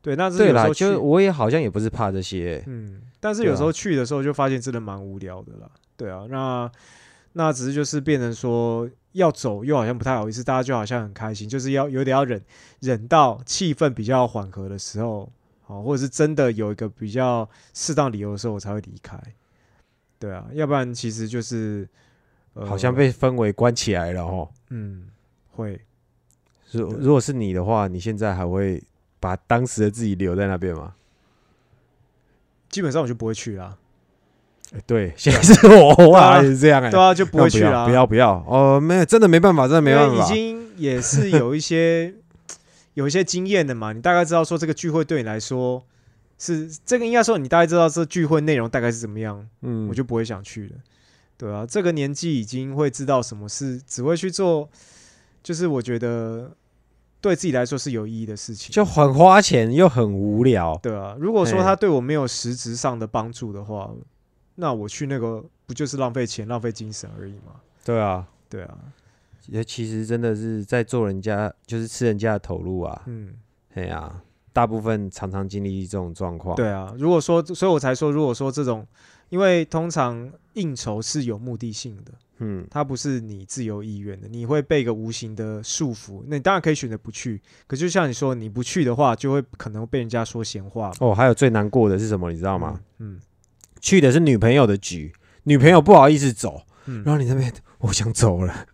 [0.01, 5.69] 对，那只是对啦，有时候去就是我也好像也不是怕这些、嗯，但是有时候去的时候就发现真的蛮无聊的啦。
[5.95, 6.69] 对啊，那
[7.31, 12.43] 那只是就是变成说要走又好像不太好意思，大家就好像很开心，就是要有点要忍
[12.81, 19.17] 忍到气氛比较缓和的时候，好，或者是真的有一个比较适当理由的时候，我才会离开。
[20.19, 22.02] 对啊，要不然其实就是、呃、
[22.53, 24.49] 好像被氛围关起来了哦。
[24.69, 25.07] 嗯
[25.51, 25.79] 会
[26.71, 28.81] 如如果是你的话，你现在还会
[29.19, 30.95] 把当时的自己留在那边吗？
[32.69, 33.77] 基本上我就不会去啦。
[34.73, 37.85] 哎对， 现在是我，我啊也是这样哎、对啊，就不会去要啦。
[37.85, 40.23] 不要不要哦，没有，真的没办法，真的没办法。
[40.23, 42.15] 已经也是有一些
[42.95, 45.83] 有一些经验的嘛，你大概知道说这个聚会对你来说
[46.39, 50.75] 是这个应该说你大概知道这聚会内容大概是怎么样，嗯，我就不会想去了。
[51.37, 54.69] 对啊，这个年纪已经会知道什么事，只会去做，
[55.41, 56.55] 就是我觉得
[57.19, 58.71] 对自己来说是有意义的事情。
[58.71, 60.79] 就很花钱又很无聊。
[60.81, 63.91] 对啊，如果说他对我没有实质上的帮助的话，
[64.55, 67.59] 那我去那个不就是浪费钱、浪费精神而已吗？
[67.83, 68.77] 对啊，对啊，
[69.47, 73.01] 也其实真的是在做人家，就是吃人家的投入啊。
[73.07, 73.33] 嗯。
[73.73, 74.21] 哎呀、
[74.53, 76.55] 大部分常常经历这种状况。
[76.55, 78.85] 对啊，如果说，所以我才说，如果说这种，
[79.29, 86.23] 因为通常应酬是有目的性的，嗯它不是你自由意愿的，你会被一个无形的束缚。
[86.27, 92.79] 那你当然可以选择不去，可就像你说，你不去的话，就会可能被人家说闲话，哦，还有最难过的是什么，你知道吗？
[92.99, 93.19] 嗯？
[93.81, 95.11] 去的是女朋友的局，
[95.43, 98.65] 女朋友不好意思走，嗯然后你那边我想走了，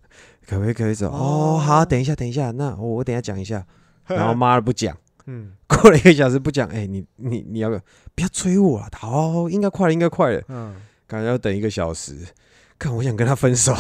[0.45, 1.09] 可不可以可以走？
[1.09, 3.65] 哦，哦好，等一下，等一下，那我我等一下讲一下。
[4.09, 7.81] 然后妈的不讲，嗯过了一个小时不讲，哎、你你你要不要
[8.15, 8.89] 不要催我啊？
[8.93, 10.75] 好，应该快了，应该快了，嗯，
[11.09, 12.15] 感觉要等一个小时。
[12.77, 13.75] 看，我想跟他分手，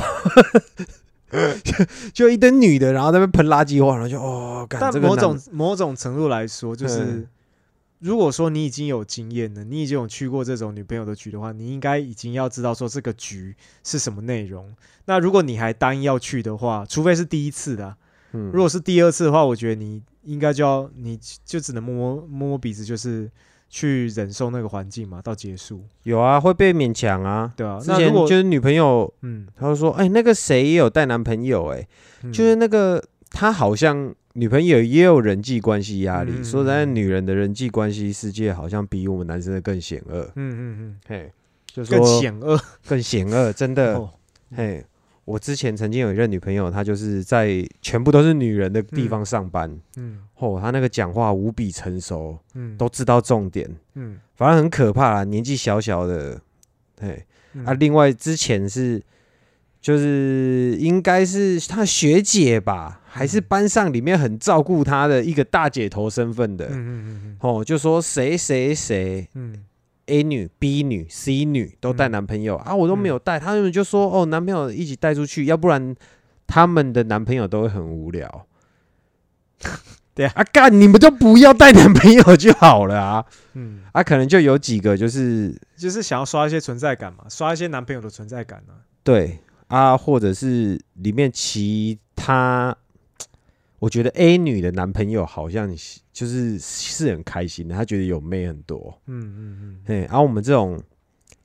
[1.63, 7.27] 就就一堆女的，然后在那边喷垃圾话，然后就哦，干但某种某种程度来说，就是嗯
[7.99, 14.73] 如果说你已经有经验了，你已经有去过这种女朋友的局的话，你应该已经要知道说这个局是什么内容。
[15.05, 17.97] 那如果你还答应要去的话，除非是第一次的啊、
[18.33, 23.29] 嗯如果是第二次的话，我觉得你应该就要，你就只能摸摸摸摸鼻子，就是
[23.69, 27.53] 去忍受那个环境嘛，到结束，有啊，会被勉强啊。
[27.55, 27.79] 对啊。
[27.79, 31.87] 之前就是女朋友，嗯，他就说，哎、那个谁也有带男朋友、哎、
[32.23, 36.31] 嗯就是那个他好像女朋友也有人际关系压力。
[36.35, 40.23] 嗯说实在，女人的人际关系世界好像比我们男生的更险恶。
[40.35, 41.31] 嗯嗯嗯嘿，
[41.67, 43.95] 就是，说更险恶更险恶，真的。
[43.95, 44.09] 哦，
[44.55, 44.83] 嘿，
[45.29, 49.79] 我之前曾经有一任女朋友，她就是在全部都是女人的地方上班。
[49.95, 55.23] 嗯哦，她那个讲话无比成熟，嗯，都知道重点，嗯反正很可怕啦。
[55.23, 56.41] 年纪小小的，
[56.99, 57.23] 嘿
[57.53, 59.01] 嗯啊，另外之前是。
[59.81, 66.65] 就是应该是她学姐吧，还是嗯班上里面很照顾她的一个大姐头身份的。
[66.65, 69.65] 嗯嗯嗯哦，就说谁谁谁嗯嗯
[70.09, 75.95] A 女、B 女、C 女都带嗯男朋友、啊，我都没有带，他们就说哦，男朋友一起带出去，要不然
[76.47, 78.47] 他们的男朋友都会很无聊。
[80.15, 83.25] 对啊啊，干你们就不要带男朋友就好了啊！
[83.53, 88.83] 嗯，啊，可能就有几个就是就是想要刷一些存在感嘛，刷一些男朋友的存在感啊。
[89.01, 92.75] 对啊，或者是里面其他，
[93.79, 95.73] 我觉得 A 女的男朋友好像
[96.11, 98.93] 就是是很开心的，他觉得有妹很多。
[99.05, 100.81] 嗯嗯嗯，对，然、后我们这种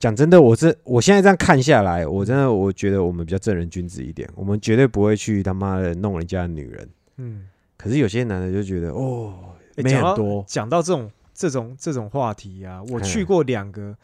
[0.01, 6.89] 讲真的，我这我现在这样看下来，我真的我觉得我们比较正人君子一点，我们绝对不会去他妈的弄人家的女人。
[7.19, 13.97] 嗯，可是有些男的就觉得哦，妹多，讲到这种这种这种话题啊，我嗯去过两个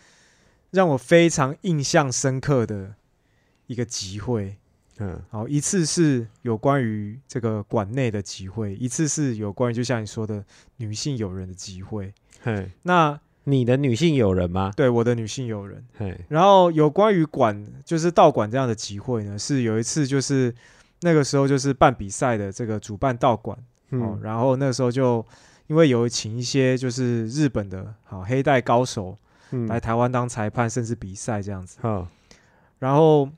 [0.70, 2.95] 让我非常印象深刻的
[3.66, 4.57] 一个集会。
[5.01, 10.44] 嗯好，一次是有关于这个馆内的集会，一次是有关于就像你说的
[10.76, 12.12] 女性友人的集会。
[12.42, 14.72] 嘿，那你的女性友人吗？
[14.76, 20.55] 对我的女性友人，嘿，然后有关于馆就是道馆这样的集会呢，是有一次就是
[21.01, 23.57] 那个时候就是办比赛的这个主办道馆
[23.90, 25.24] 哦，嗯然后那个时候就
[25.66, 29.16] 因为有请一些就是日本的好黑带高手
[29.53, 31.78] 嗯来台湾当裁判，甚至比赛这样子。
[31.80, 32.07] 好，
[32.78, 33.28] 然后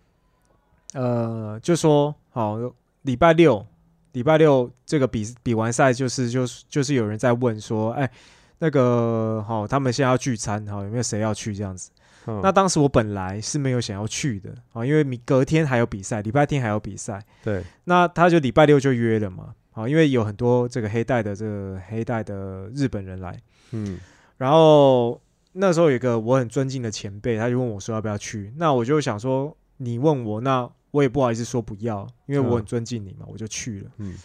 [0.93, 2.59] 呃就说好
[3.03, 3.67] 礼拜六
[4.13, 8.11] 礼拜六这个比比完赛就是就是就是有人在问说，哎，
[8.59, 11.91] 那个好他们现在要聚餐，好有没有谁要去这样子？
[12.25, 17.21] 那那当时我本来是没有想要去的啊，因为明隔天还有比赛，礼拜天还有比赛。
[17.43, 23.37] 对，那他就礼拜六就约了嘛，啊，因为有很多这个黑带的这个黑带的日本人来，
[23.73, 23.99] 嗯
[24.37, 25.21] 然后
[25.53, 33.91] 那时候有一个我很尊敬的前辈，他就问我说要不要去，那我就想说你问我，那我也不好意思说不要，因为我很嗯尊敬你嘛，我就去了。
[33.97, 34.17] 嗯。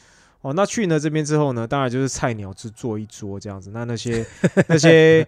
[0.42, 3.72] 哦，那去呢这边之后呢，当然就是菜鸟只坐一桌这样子。
[3.72, 4.24] 那那些
[4.70, 5.28] 那些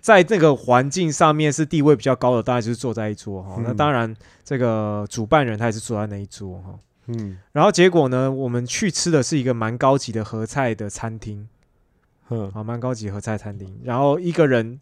[0.00, 4.14] 在那个环境上面是地位比较高的，当然就是坐在一桌哈、那嗯当然，
[4.44, 7.38] 这个主办人他也是坐在那一桌哈、嗯。
[7.52, 11.48] 然后结果呢，我们去吃的是一个蛮高级的合菜的餐厅。
[12.30, 12.50] 嗯。
[12.52, 13.80] 啊，蛮高级的合菜餐厅。
[13.84, 14.80] 然后一个人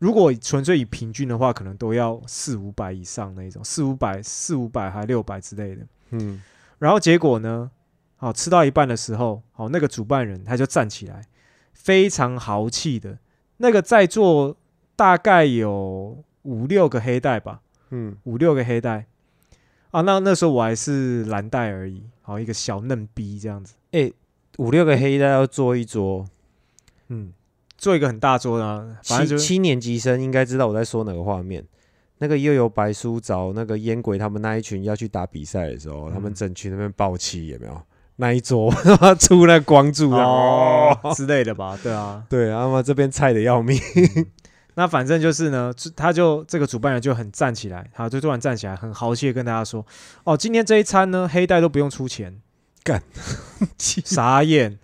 [0.00, 5.86] 如果纯粹以平均的话，可能都要四五百以上那一种，四五百、四五百还六百之类的。
[6.10, 6.42] 嗯。
[6.78, 7.70] 然后结果呢，
[8.16, 11.22] 好吃到一半的时候，好那个主办人他就站起来，
[11.72, 13.18] 非常豪气的，
[13.58, 14.56] 那个在座
[14.96, 18.16] 大概有五六个黑带吧，嗯。
[18.24, 19.06] 五六个黑带。
[19.90, 24.10] 啊，那那时候我还是蓝带而已，好一个小嫩逼这样子，哎，
[24.58, 26.24] 五六个黑带要坐一桌，
[27.08, 27.32] 嗯，
[27.80, 31.64] 做一个很大桌的、啊，反正就七七年级生应该知道我在说哪个画面。
[32.18, 37.82] 那个又有白书找那个烟鬼他们那一群要去打比赛的时候，他们嗯整群那边爆气有没有？
[38.16, 38.70] 那一桌
[39.18, 43.80] 出那光柱哦 哦， 之类的吧，对啊，对，他妈这边菜的要命。
[44.74, 49.84] 那反正就是呢，他就这个主办人就很站起来，他就突然站起来，很豪气的跟大家说
[50.24, 52.38] ：“哦，今天这一餐呢，黑带都不用出钱。”
[52.84, 53.02] 干，
[53.88, 54.78] 傻眼！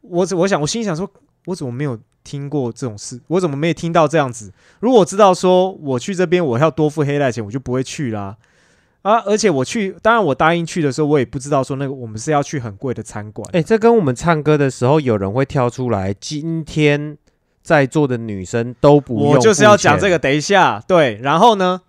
[0.00, 1.10] 我怎我想，我心里想说，
[1.46, 3.20] 我怎么没有听过这种事？
[3.28, 4.52] 我怎么没有听到这样子？
[4.80, 8.36] 如果我知道说我去这边我要多付黑带钱，我就不会去啦。
[9.02, 13.48] 啊，而且我去，当然我答应去的时候，我也不知道说那个我们是要去很贵的餐馆。
[13.52, 17.18] 哎、这跟我们唱歌的时候，有人会跳出来，今天
[17.62, 21.80] 在座的女生都不用我就是要讲这个，等一下，对，然后呢，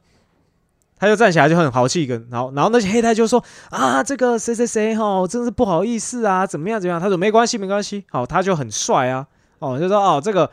[0.97, 6.99] 他就站起来就很豪气，跟然后然后那些黑带就说啊，这个谁谁谁哈，真是不好意思啊，怎么样怎么样？
[6.99, 9.27] 他说没关系没关系，好，他就很帅啊，
[9.63, 10.49] 哦，就说哦这个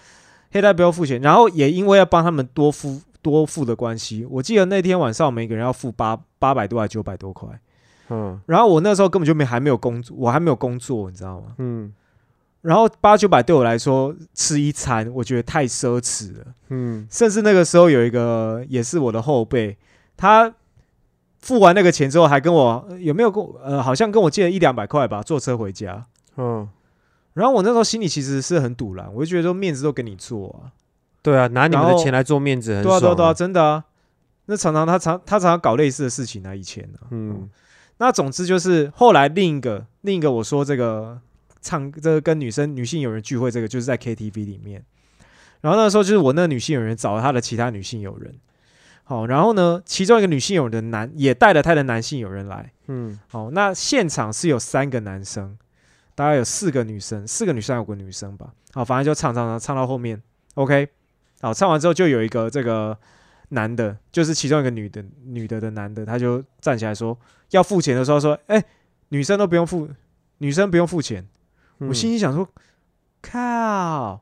[0.52, 7.48] 黑带不要付钱，然后也因为要帮他们多付多付的关系，我记得那天晚上每个人要付八八百多还九百多块，
[8.08, 11.54] 嗯然后我那时候根本就没还没有工作，我还没有工作，你知道吗？
[11.58, 11.92] 嗯
[12.62, 16.44] 然后八九百对我来说吃一餐，我觉得太奢侈了。
[16.68, 19.78] 嗯甚至那个时候有一个也是我的后辈，
[20.16, 20.52] 他
[21.38, 26.04] 付完那个钱之后，还跟我呃有没有跟我呃，好像跟我借了一两百块吧，坐车回家。
[26.36, 26.68] 嗯，
[27.34, 30.72] 然后我那时候心里其实是很堵然，我就觉得说面子都给你做啊，
[31.22, 33.84] 对啊，拿你们的钱来做面子很对啊，爽、对啊，对啊，真的啊。
[34.46, 37.48] 那常常他常他常常搞类似的事情啊，以前啊，嗯。
[37.98, 41.20] 那总之就是后来另一个另一个我说这个
[41.60, 44.82] 唱这个跟女生女性友人聚会，这个就是在 KTV 里面。
[45.60, 48.34] 然后那时候就是我那个女性友人找了她的其他女性友人，
[49.04, 53.20] 好，然后呢，其中一个女性友人的男也带了他的男性友人来，嗯。
[53.28, 55.58] 好，那现场是有三个男生，
[56.20, 60.86] 大概有四个女生，四个女生有个女生吧，好，反正就唱唱唱唱到后面，OK，
[61.40, 62.94] 好，唱完之后就有一个这个
[63.48, 67.18] 男的，就是其中一个女的女的的男的，他就站起来说
[67.52, 68.62] 要付钱的时候说，哎、
[69.08, 69.88] 女生都不用付，
[70.36, 71.26] 女生不用付钱，
[71.78, 71.88] 嗯。
[71.88, 72.46] 我心里想说，
[73.22, 74.20] 靠，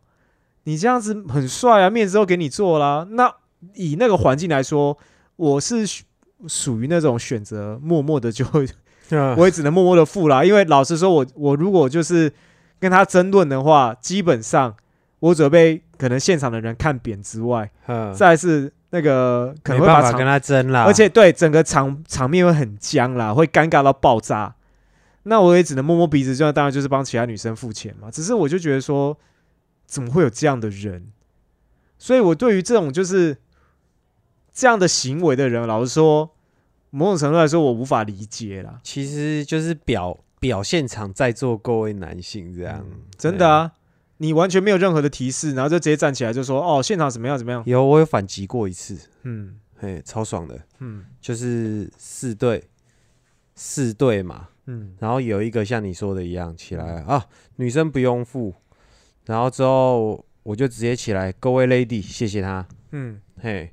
[0.62, 3.08] 你这样子很帅啊，面子都给你做啦。
[3.10, 3.34] 那
[3.74, 4.96] 以那个环境来说，
[5.34, 6.04] 我是属
[6.46, 8.46] 属于那种选择默默的就
[9.36, 10.44] 我也只能默默的付啦。
[10.44, 12.32] 因为老实说我，我如果就是
[12.78, 14.74] 跟他争论的话，基本上
[15.20, 24.54] 我准备可能现场的人看扁之外， 嗯再是那个可能会把跟他争啦，而且对整个场场面会很僵啦，会尴尬到爆炸。
[25.24, 28.10] 那我也只能摸摸鼻子，就当然就是帮其他女生付钱嘛。
[28.10, 29.14] 只是我就觉得说，
[29.84, 31.08] 怎么会有这样的人？
[31.98, 33.36] 所以我对于这种就是
[34.54, 36.30] 这样的行为的人，老实说，
[36.90, 38.80] 某种程度来说，我无法理解啦。
[38.82, 42.84] 其实就是表表现场在座各位男性这样，
[43.16, 43.72] 真的啊，
[44.18, 47.72] 你完全没有任何的提示，然后就直接站起来就说：“哦，现场怎么样怎么样对。
[47.72, 52.64] 有我有反击过一次，？”嗯嘿，超爽的，嗯就是四队
[53.54, 57.26] 四队嘛，嗯然后有一个像你说的一样起来啊，
[57.56, 58.54] 女生不用付，
[59.26, 63.70] 然后之后我就直接起来，各位 lady，谢谢他，嗯嘿，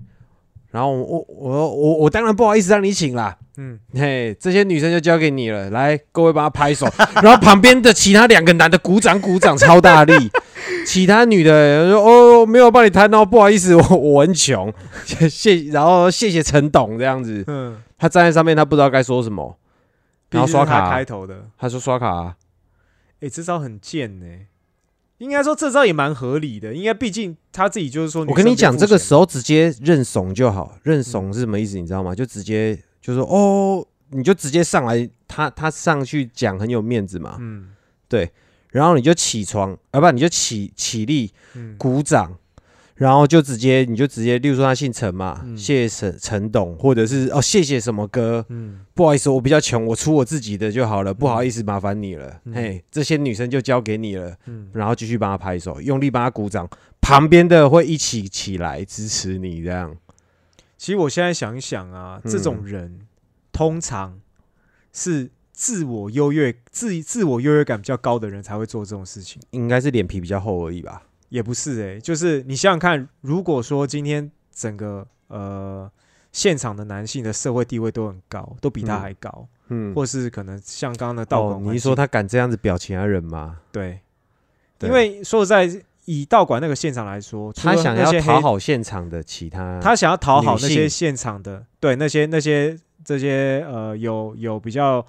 [0.75, 6.85] 然后我我我我我当然不好意思让你请啦，嗯，嘿，这些女生就交给你了，来，各位帮她拍手，
[7.23, 10.29] 然后旁边的其他两个男的鼓掌鼓掌超大力，
[10.85, 14.73] 其他女的说哦没有帮你谈哦，不好意思，我我很穷，
[15.05, 19.57] 谢 谢，然后谢谢陈董这样子，嗯，他站在上面他不知道该说什么，
[20.31, 20.91] 然后刷卡啊。
[20.91, 21.45] 开头的。
[21.57, 22.35] 他说刷卡、啊，
[23.21, 24.25] 哎、这招很贱呢、
[25.19, 30.77] 应该说这招也蛮合理的，应该毕竟他自己就是说，我跟你讲，这个时候，直接认怂就好。
[30.83, 31.79] 认怂是什么意思？
[31.79, 32.13] 你知道吗？
[32.13, 37.37] 就直接就说哦，你就直接上来，他他上去讲很有面子嘛。
[37.39, 37.69] 嗯
[38.71, 42.37] 然后你就起床，啊不，你就起起立嗯鼓掌，
[42.95, 52.39] 然后就直接你就直接，例如说他姓陈嘛，嗯谢谢陈陈董，或者是哦谢谢什么哥，嗯不好意思，我比较穷，我出我自己的就好了，不好意思麻烦你了。
[52.45, 54.33] 嗯嘿，这些女生就交给你了。
[54.45, 56.69] 嗯，然后继续帮他拍手，用力帮他鼓掌，
[57.01, 59.93] 旁边的会一起起来支持你，这样。
[60.77, 63.01] 其实我现在想一想啊，嗯这种人
[63.51, 64.21] 通常
[64.93, 71.03] 是自我优越、自自我优越感比较高的人才会做这种事情，应该是脸皮比较厚而已吧。
[71.35, 75.91] 也不是诶、就是你想想看，如果说今天整个呃
[76.31, 83.59] 现场的男性的社会地位都很高，都比他嗯还高，嗯，或是可能像刚刚的道哦馆，环你一说他敢这样子表情他人吗？
[83.69, 83.99] 对，
[84.79, 85.69] 对因为说实在，
[86.05, 95.05] 以道馆那个现场来说，他想要讨好现场的其他，他想要讨好那些现场的，对那些那些这些呃有有比较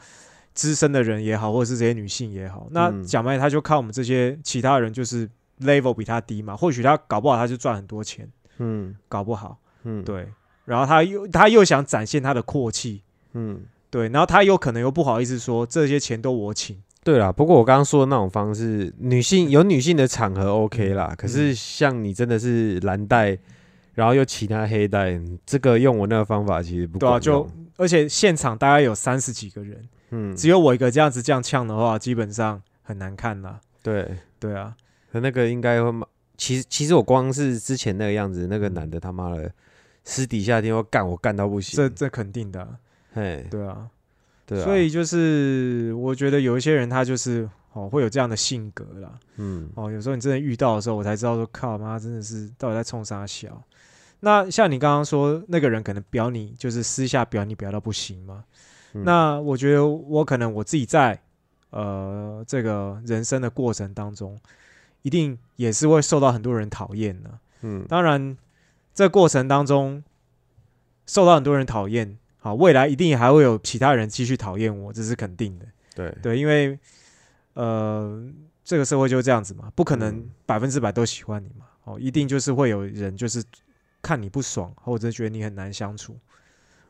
[0.54, 5.28] 资深的人也好，或者是这些女性也好，那嗯讲白了他就靠我们这些其他人就是
[5.60, 8.28] level 比他低嘛，或许他搞不好他就赚很多钱，
[8.58, 10.28] 嗯搞不好嗯，，对，
[10.64, 13.02] 然后他又他又想展现他的阔气。
[13.32, 17.30] 嗯，对，然后他有可能又不好意思说这些钱都我请，对啦。
[17.30, 23.38] 不过我刚刚说的那种方式，女性有女性的场合 OK 啦，可嗯是像你真的是蓝带，
[23.94, 27.48] 然后又其他黑带，这个用我那个方法其实不对啊，就。
[27.78, 33.60] 而且现场大概有三十几个人，嗯，只有我一个这样子这样呛的话，基本上很难看啦。
[33.82, 34.16] 对。
[34.38, 34.74] 对啊，
[35.16, 36.06] 可那个应该会骂，
[36.36, 39.50] 其实其实我光是之前那个样子，那个男的他妈的
[40.04, 42.68] 私底下听说干我干到不行，这这肯定的啊、
[43.14, 43.88] 嘿，对啊，
[44.44, 49.18] 对啊，所以就是我觉得有一些人他就是哦会有这样的性格啦。
[49.36, 53.62] 嗯，哦，有时候你真的遇到的时候，我才知道说靠妈真的是到底在冲啥小。
[54.20, 58.44] 那像你刚刚说那个人可能表你就是私下表你表到不行嘛，
[58.92, 61.18] 嗯那我觉得我可能我自己在
[61.70, 64.38] 呃这个人生的过程当中，
[65.06, 67.38] 一定也是会受到很多人讨厌的。
[67.60, 68.36] 嗯，当然，
[68.92, 70.02] 这过程当中
[71.06, 75.66] 受到很多人讨厌，好，未来一定还会有其他人继续讨厌我，这是肯定的。
[75.94, 76.76] 对，对，因为
[77.54, 78.20] 呃，
[78.64, 83.40] 这个社会就是这样子嘛，不可能嗯百分之百都喜欢你嘛，哦，一定就是会有人就是
[84.02, 86.18] 看你不爽，或者觉得你很难相处。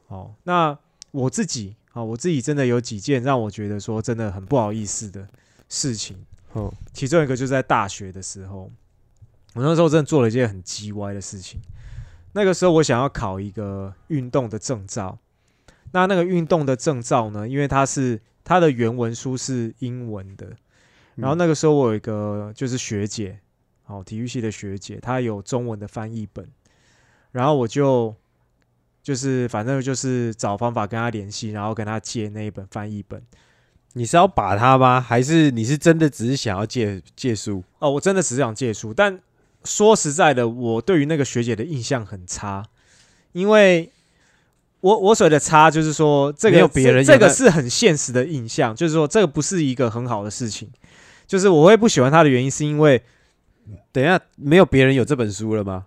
[0.06, 0.76] 哦，那
[1.10, 5.28] 我自己啊、我自己真的有几件让我觉得说真的很不好意思的
[5.68, 6.16] 事情，
[6.56, 8.70] 哦，其中一个就是在大学的时候，
[9.52, 11.60] 我那时候真的做了一件很鸡歪的事情。
[12.32, 15.18] 那个时候我想要考一个运动的证照，
[15.92, 20.56] 那那个运动的证照呢，因为它是它的原文书是英文的，
[21.16, 23.38] 然后那个时候我有一个就是学姐，
[23.84, 26.48] 哦，体育系的学姐，她有中文的翻译本，
[27.32, 28.14] 然后我就
[29.02, 33.22] 就是反正就是找方法跟她联系，然后跟她借那一本翻译本。
[33.96, 35.00] 你是要把他吗？
[35.00, 37.64] 还是你是真的只是想要借借书？
[37.78, 39.18] 哦，我真的只是想借书，但
[39.64, 42.62] 说实在的，我对于那个学姐的印象很差，
[43.32, 43.90] 因为
[44.80, 50.70] 我我所谓的差，就是说这个有别人这这个是很现实的印象，就是说这个不是一个很好的事情。
[51.26, 53.02] 就是我会不喜欢她的原因，是因为
[53.92, 55.84] 等一下，没有别人有这本书了吗？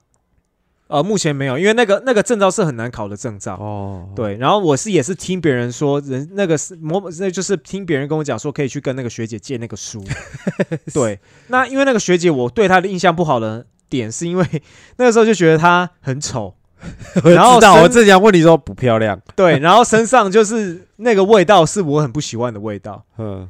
[0.90, 3.54] 呃目前没有，因为那个那个证照是很难考的证照。
[3.54, 10.04] 哦，对，然后我是也是听别人说，人那个是某那就是听别人跟我讲说，可以去跟那个学姐借那个书。
[10.92, 14.46] 对，那因为那个学姐，我对她的印象不好的点，是因为
[14.98, 16.56] 那个时候就觉得她很丑，
[17.24, 23.48] 我然后知道，身我正想问你说不漂亮，对，然后身上就是那个味道是我很不喜欢的味道，嗯，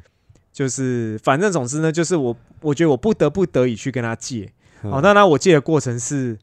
[0.52, 4.52] 就是反正总之呢，就是我我觉得我不得不得已去跟她借。
[4.82, 6.38] 嗯好、那那我借的过程是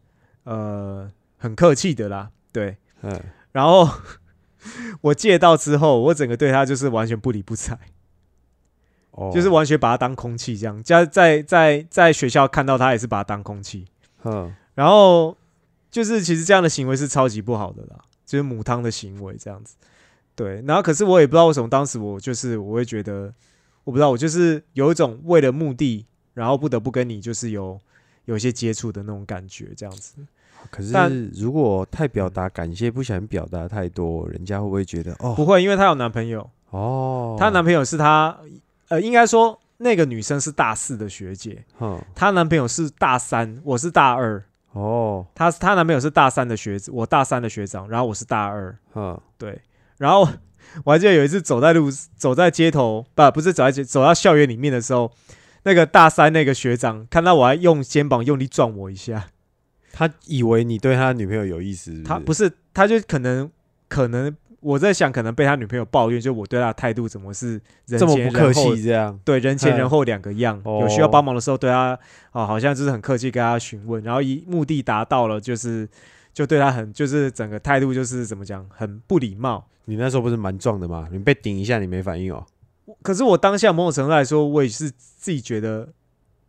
[0.48, 3.22] 呃很客气的啦，对，嗯，
[3.52, 3.90] 然后
[5.02, 7.78] 我借到之后，我整个对他就是完全不理不睬。
[9.12, 13.86] 哦，就是完全把他当空气这样，在在在在学校看到他也是把他当空气，
[14.24, 15.36] 嗯，然后
[15.90, 19.76] 就是其实这样的行为是超级不好的啦，就是母汤的行为这样子。
[20.36, 23.34] 对，然后可是我也不知道为什么当时我就是我会觉得，
[23.84, 27.80] 我不知道我就是有一种为了目的，然后不得不跟你就是有
[28.26, 30.14] 有一些接触的那种感觉这样子。
[30.72, 35.34] 可但是如果太表达感谢，不想表达太多，人家会不会觉得哦。
[35.36, 38.38] 不会，因为她有男朋友，哦，她男朋友是她
[38.90, 42.00] 呃，应该说那个女生是大四的学姐，哼。
[42.16, 44.44] 她男朋友是大三，我是大二。
[44.74, 49.60] 哦，她她男朋友是大三的学子，我大三的学长，然后我是大二，嗯对，
[49.98, 50.28] 然后
[50.86, 55.12] 我还记得有一次走在路走在街头，不不是走在街走到校园里面的时候，
[55.64, 59.28] 那个大三那个学长看到我还用肩膀用力撞我一下，
[59.98, 63.50] 他以为你对他女朋友有意思是不是，他不是他就可能
[63.88, 67.54] 可能我在想，可能被他女朋友抱怨，就我对他的态度怎么是
[67.88, 71.98] 人这么前不客后气，这样，对人前人嗯后两个样，哦有需要帮忙的时候对他
[72.32, 75.90] 啊、好像就是很客气跟他询问，然后一目的达到了，就是
[76.32, 79.68] 就对他很就是整个态度就是怎么讲，很不礼貌。
[79.86, 81.08] 你那时候不是蛮壮的吗？
[81.12, 82.46] 你被顶一下，你没反应哦，
[83.02, 85.90] 可是我当下某种程度来说，我也是自己觉得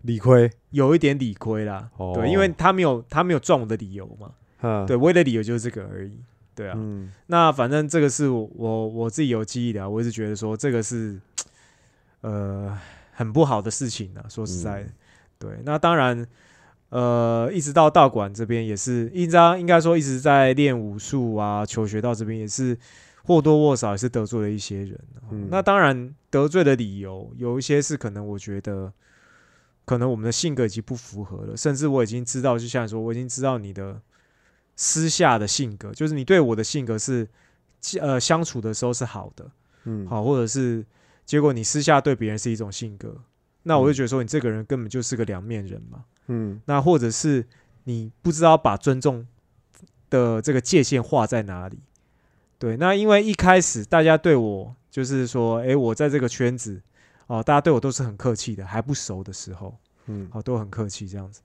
[0.03, 2.13] 理亏，有一点理亏啦，哦。
[2.15, 4.31] 对，因为他没有他没有撞我的理由嘛，
[4.61, 6.17] 嗯，对，唯一的理由就是这个而已，
[6.55, 6.75] 对啊。
[6.77, 11.19] 嗯，那反正这个是我我我自己有记忆的啊、我一直觉得说这个是
[12.23, 12.79] 呃
[13.13, 14.89] 很不好的事情啊，说实在的，
[15.39, 15.51] 对。
[15.65, 16.25] 那当然，
[16.91, 22.79] 呃，一直到道馆这边也是，一直应该说一直在练武术啊，求学到这边也是
[23.25, 25.49] 或多或少也是得罪了一些人啊、嗯。
[25.51, 28.93] 那当然得罪的理由有一些是可能我觉得。
[29.89, 33.99] 可能我们的性格已经不符合了，甚至我已经知道，就像你说，我已经知道你的
[34.77, 37.27] 私下的性格，就是你对我的性格是
[37.99, 39.51] 呃相处的时候是好的，
[39.85, 40.85] 嗯，好，或者是
[41.25, 43.17] 结果你私下对别人是一种性格，
[43.63, 46.05] 那我就觉得说你这个人根本就是个两面人嘛。
[46.27, 47.47] 嗯，那或者是
[47.85, 49.27] 你不知道把尊重
[50.11, 51.81] 的这个界限画在哪里。
[52.59, 56.83] 对，那因为一开始大家对我就是说，诶，我在这个圈子
[57.29, 61.41] 哦，大家对我都是很客气的，还不熟的时候，嗯，哦，都很客气这样子。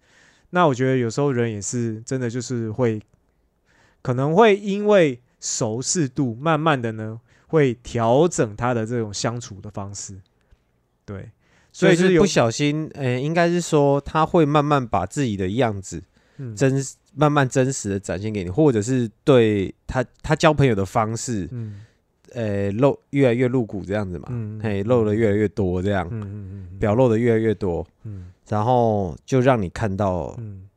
[0.50, 3.02] 那我觉得有时候人也是真的就是会，
[4.02, 10.20] 可能会因为熟视度，慢慢的呢会调整他的这种相处的方式。
[11.06, 11.30] 对，
[11.72, 16.02] 所以就是不小心，呃，应该是说他会慢慢把自己的样子
[16.38, 21.82] 嗯真实慢慢真实的展现给你，或者是对他他交朋友的方式，嗯
[22.34, 30.68] 呃露越来越露骨这样子嘛，嗯嘿，露的越来越多这样，嗯嗯嗯表露的越来越多，嗯然后就让你看到嗯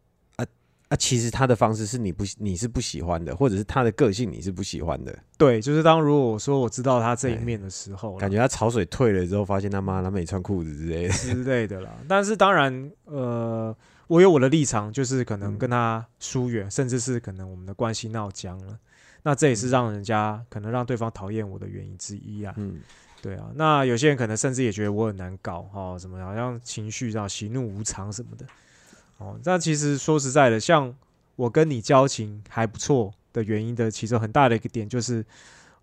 [0.89, 11.91] 啊，其实他的方式是你不你是不喜欢的，或者是他的个性你是不喜欢的，对，就是当如果我说我知道他这一面的时候，感觉他潮水退了之后，发现他妈他没穿裤子之类的，之类的啦。
[12.07, 13.77] 但是当然，呃，
[14.07, 18.79] 我有我的立场，就是可能嗯跟他疏远，甚至是可能我们的关系闹僵了。
[19.27, 22.55] 那这也是让人家可能让对方讨厌我的原因之一啊。
[22.59, 22.79] 嗯，
[23.21, 28.47] 对啊，那有些人可能甚至也觉得我很难搞哦，什么好像情绪上喜怒无常什么的。
[29.19, 30.95] 哦，那其实说实在的，像
[31.35, 35.27] 我跟你交情还不错的原因的其中很大的一个点就是，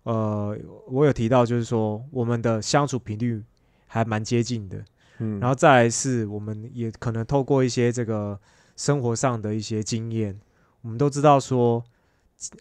[0.04, 0.56] 呃，
[0.88, 3.42] 我有提到就是说我们的相处频率
[3.86, 4.82] 还蛮接近的。
[5.18, 8.40] 嗯然后再来是我们也可能透过一些这个
[8.74, 10.40] 生活上的一些经验，
[10.80, 11.84] 我们都知道说，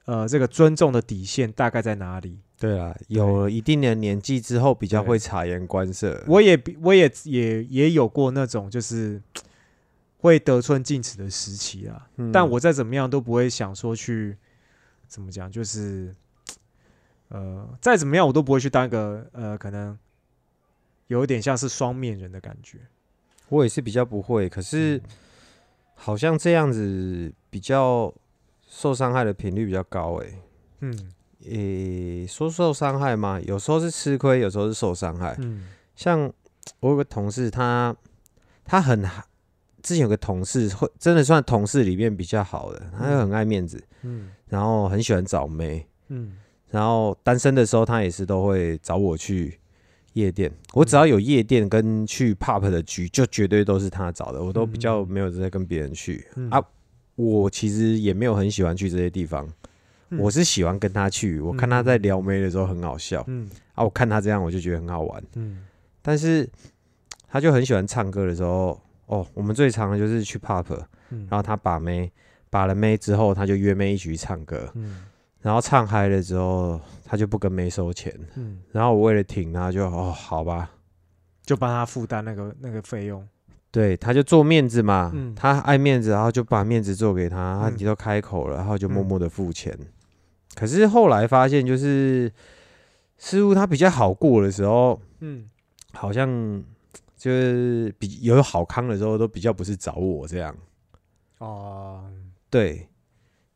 [0.05, 2.39] 呃，这个尊重的底线大概在哪里。
[2.59, 6.23] 对啊，有了一定的年纪之后，比较会察言观色。
[6.27, 9.21] 我也我也也也有过那种就是
[10.19, 14.37] 会得寸进尺的时期啊，嗯但我再怎么样都不会想说去
[15.07, 16.15] 怎么讲，就是
[17.27, 19.97] 呃，再怎么样我都不会去当一个呃，可能
[21.07, 22.77] 有一点像是双面人的感觉。
[23.49, 25.01] 我也是比较不会，可是
[25.95, 28.13] 好像这样子比较
[28.75, 30.33] 受伤害的频率比较高诶、
[30.79, 31.11] 嗯。
[31.45, 33.39] 诶、说受伤害吗？
[33.45, 35.35] 有时候是吃亏，有时候是受伤害。
[35.39, 35.67] 嗯。
[35.95, 36.31] 像
[36.79, 37.95] 我有个同事，他
[38.65, 39.03] 他很
[39.83, 44.31] 之前有个同事会真的算同事里面比较好的，他又很爱面子，嗯。
[44.47, 46.37] 然后很喜欢找妹，嗯。
[46.69, 49.59] 然后单身的时候他也是都会找我去
[50.13, 50.51] 夜店。
[50.73, 56.49] 我只要有夜店跟去 pub 的局，就绝对都是他找的，我都比较没有在跟别人去、嗯。
[56.49, 56.63] 啊。
[57.15, 59.47] 我其实也没有很喜欢去这些地方，
[60.09, 60.19] 嗯。
[60.19, 61.39] 我是喜欢跟他去。
[61.39, 63.49] 我看他在撩妹的时候很好笑、嗯。
[63.73, 65.23] 啊，我看他这样我就觉得很好玩。
[65.35, 65.65] 嗯。
[66.01, 66.49] 但是
[67.27, 70.65] 他就很喜欢唱歌的时候，哦，我们最常的就是去 pub，
[71.09, 71.27] 嗯。
[71.29, 72.11] 然后他把妹
[72.49, 75.05] 把了妹之后，他就约妹一起去唱歌，嗯。
[75.41, 80.71] 然后唱嗨了之后，他就不跟妹收钱，嗯，然后我为了挺他就哦好吧，
[81.43, 83.27] 就帮他负担那个那个费用。
[83.73, 85.33] 对，他就做面子嘛，嗯。
[85.33, 89.05] 他爱面子，然后就把面子做给他，他嗯你都开口了，然后就默嗯。
[89.07, 89.75] 默的付钱。
[90.53, 92.31] 可是后来发现，就是
[93.17, 95.49] 似乎他比较好过的时候，嗯。
[95.93, 96.63] 好像
[97.17, 100.55] 就是比有好康的时候，都比较不是找我这样。
[101.39, 102.05] 哦。
[102.51, 102.87] 对，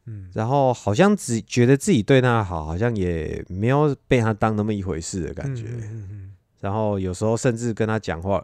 [0.06, 0.32] 嗯。
[0.34, 5.66] 然后好像只觉得自己对他好，好像也没有被他当那么一回事的感觉。
[5.68, 6.34] 嗯嗯。
[6.60, 8.44] 然后有时候甚至跟他讲话，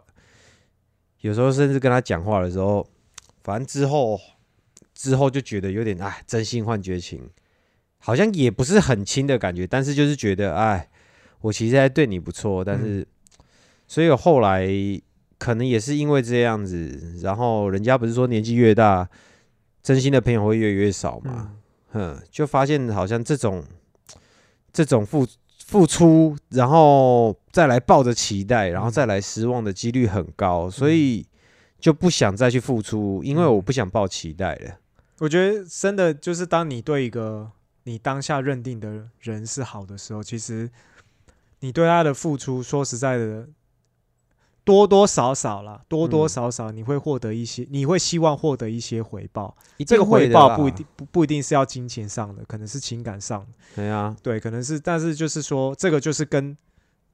[1.24, 2.86] 有时候甚至跟他讲话的时候，
[3.42, 4.20] 反正之后
[4.92, 7.30] 之后就觉得有点哎，真心换绝情，
[7.96, 10.86] 好像也不是很亲的感觉，但是就是觉得哎，
[11.40, 13.08] 我其实还对你不错，但是、
[13.88, 14.68] 所以后来
[15.38, 19.08] 可能也是因为这样子，然后人家不是说年纪越大，
[19.82, 21.52] 真心的朋友会越来越少嘛，
[21.90, 23.64] 哼嗯，就发现好像这种
[24.74, 25.26] 这种付
[25.64, 31.24] 付出，然后再来抱着期待，然后再来失望的几率很高，所以
[31.78, 34.78] 就不想再去付出，因为我不想抱期待了。
[35.20, 37.48] 我觉得真的就是当你对一个
[37.84, 40.68] 你当下认定的人是好的时候，其实
[41.60, 43.46] 你对他的付出，说实在的，
[44.64, 49.56] 多多少少啦，多多嗯少少你会获得一些，你会希望获得一些回报。
[49.86, 53.46] 这个回报不一定，不不一定是要金钱上的，可能是情感上的，
[53.76, 56.56] 对啊，对，可能是，但是就是说，这个就是跟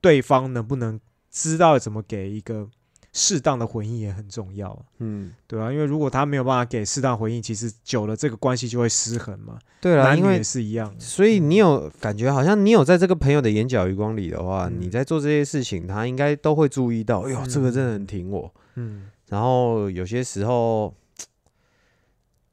[0.01, 0.99] 对方能不能
[1.31, 2.69] 知道怎么给一个
[3.13, 4.83] 适当的回应也很重要啊。
[4.99, 9.59] 嗯，对啊，因为如果他没有办法给适当回应，其实久了这个关系就会失衡嘛。
[9.81, 10.95] 对啊，因为也是一样。
[10.99, 17.21] 所以你有感觉，好像你有在这个朋友的眼角余光里的话，嗯你在做这些事情，他应该都会注意到。
[17.21, 18.53] 哎呦，嗯这个真的很挺我。
[18.77, 20.95] 嗯然后有些时候，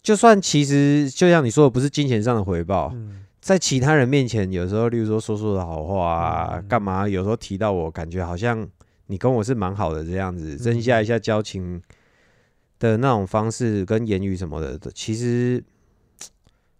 [0.01, 7.07] 就算其实就像你说的，不是金钱上的回报，嗯在其他人面前，有时候，例如说说说的好话啊，嗯干嘛？
[7.07, 8.67] 有时候提到我，感觉好像
[9.05, 11.81] 你跟我是蛮好的这样子，增加一下交情
[12.79, 15.63] 的那种方式跟言语什么的，其实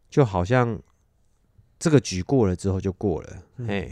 [0.10, 0.78] 就好像
[1.80, 3.30] 这个局过了之后就过了，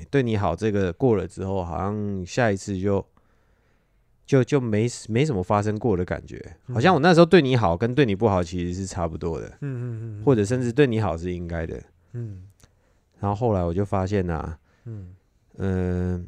[0.10, 3.06] 对你好，这个过了之后，好像下一次就
[4.26, 11.82] 就就没没什么发生过的感觉，好像我那时候对你好跟对你不好其实是差不多的，嗯嗯嗯，或者甚至对你好是应该的。
[12.18, 12.44] 嗯
[13.20, 15.16] 然后后来我就发现呐、嗯
[15.58, 16.28] 嗯、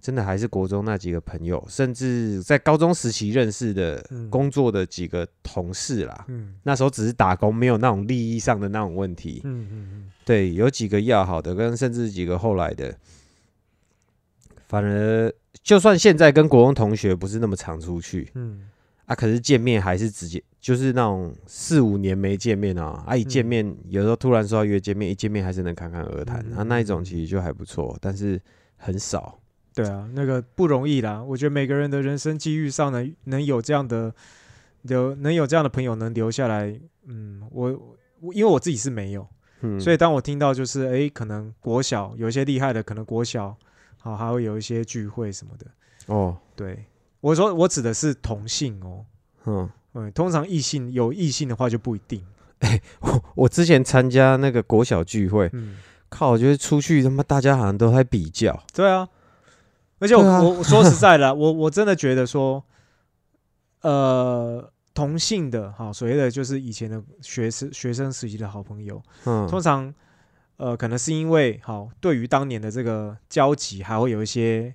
[0.00, 6.24] 真的还是国中那几个朋友，甚至在高中时期认识的、嗯工作的几个同事啦。
[6.28, 9.40] 嗯那时候只是打工，没有那种利益上的那种问题。
[9.44, 12.96] 嗯嗯对，有几个要好的，跟甚至几个后来的，
[14.66, 18.68] 反而就算现在跟国中同学不是那么常出去嗯
[19.12, 28.40] 啊，可是见面还是直接就是那种四五年没见面啊，啊一见嗯面、有时候突然说要约见面，一见面还是能侃侃而谈、嗯啊，那一种其实就还不错，但是
[28.76, 29.38] 很少。
[29.74, 31.22] 对啊，那个不容易啦。
[31.22, 34.14] 我觉得每个人的人生机遇上能能有这样的
[34.82, 39.26] 留，能有这样的朋友能留下来，嗯，我我因为我自己是没有，
[39.60, 43.56] 嗯，所以当我听到就是诶，可能国小有一些厉害的，可能国小
[43.98, 45.66] 好还会有一些聚会什么的。
[46.06, 46.84] 哦，对
[47.22, 49.06] 我说我指的是同性哦，
[49.46, 52.22] 嗯，嗯，通常异性有异性的话就不一定，
[52.58, 55.76] 哎我我之前参加那个国小聚会，嗯，
[56.08, 59.08] 靠，我觉得出去他妈大家好像都在比较，对啊，
[60.00, 62.64] 而且我、我说实在的，我我真的觉得说，
[63.82, 69.94] 呃，同性的哈，所谓的就是以前的学生学生时期的好朋友，嗯，通常
[70.56, 74.74] 呃可能是因为好对于当年的这个交集还会有一些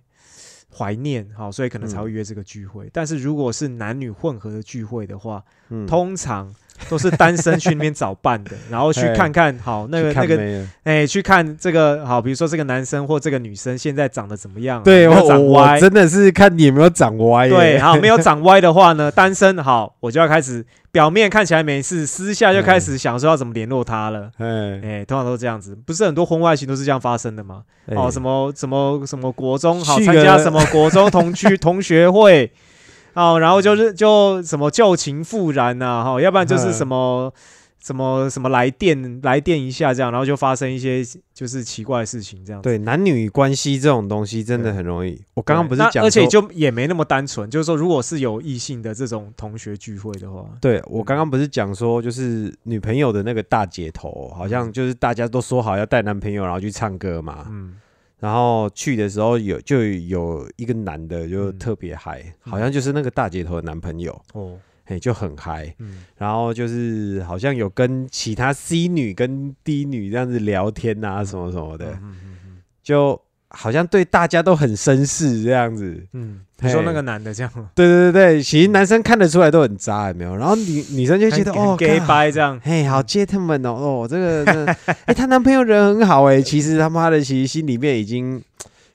[0.75, 2.89] 怀念，好，所以可能才会约这个聚会。
[2.93, 6.53] 但是如果是男女混合的聚会的话，嗯通常
[6.89, 14.83] 都是单身去那边找伴的， 然后去哎看看好那个那个哎、去看这个好，比如说这个男生或这个女生现在长得怎么样？
[14.83, 15.79] 对，有长歪。
[15.79, 17.51] 真的是看你有没有长歪耶。
[17.51, 20.63] 对，好，没有长歪的话呢， 单身好，我就要开始
[20.97, 24.31] 表面看起来没事，私下就开始想说要怎么联络他了。
[24.39, 27.61] 哎，哎、通常都是这样子，不是很多婚外情都是这样发生的吗？
[27.89, 32.51] 哦，哎什么什么什么国中好参加什么国中同居 同学会，
[33.13, 36.73] 哦，然后就是就什么旧情复燃呐、哈、要不然就是嗯。
[36.73, 37.31] 什么
[37.87, 41.01] 什么什么来电来电一下这样，然后就发生一些
[41.33, 42.67] 就是奇怪的事情这样子。
[42.67, 45.11] 对男女关系这种东西真的很容易。
[45.35, 57.45] 我对，刚刚不是讲而且就也没那么单纯，就是说如果是有异性的这种同学聚会的话，对我刚刚不是讲说，就是女朋友的那个大姐头，好像就是大家都说好要带男朋友，然后去唱歌嘛。
[57.49, 57.75] 嗯。
[58.19, 61.57] 然后去的时候有就有一个男的就嗯。
[61.59, 64.57] 特别嗨，好像就是那个大姐头的男朋友，哦
[64.89, 65.75] 嘿，就很嗨。
[65.79, 76.01] 嗯然后就是好像有跟其他 C 女跟 D 女这样子聊天啊，什么什么的，嗯嗯嗯就好像对大家都很绅士这样子。
[76.13, 80.35] 嗯，你说那嘿个男的这样，对对对对，其实男生看得出来都很渣，有没有？
[80.37, 84.65] 然后女女生就觉得哦 gay 干掰这样，嘿，好接他们哦，哦，这个，这个
[85.05, 88.41] 哎、她男朋友人很好哎，其实他妈的，其实心里面已经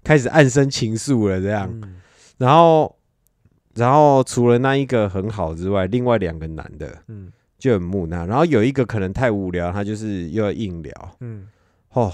[0.03, 1.68] 开始暗生情愫了，这样。
[1.70, 1.97] 嗯
[2.38, 2.93] 然后，
[3.75, 7.33] 然后除了那一个很好之外，另外两个男的嗯。
[7.59, 11.16] 就很木讷，然后有一个可能太无聊，他就是又要硬聊。
[11.20, 11.47] 嗯。
[11.91, 12.12] 哦。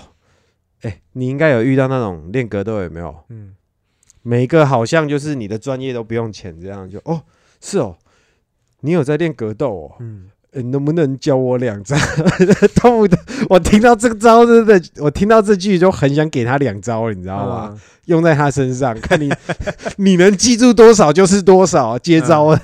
[0.83, 3.25] 哎、你应该有遇到那种练格斗有没有？
[3.31, 3.55] 嗯。
[4.21, 7.23] 每一个好像就是你的专业都不用钱，这样就哦，
[7.63, 7.97] 是哦，
[8.81, 10.29] 你有在练格斗哦，嗯，
[10.59, 11.97] 呃能不能教我两招？
[12.77, 13.09] 痛
[13.49, 17.69] 我听到这个招真的，我听到这句就很想给他两招，你知道吗？
[17.73, 17.81] 嗯？
[18.07, 19.31] 用在他身上，看你
[19.97, 22.59] 你能记住多少就是多少，接招啊！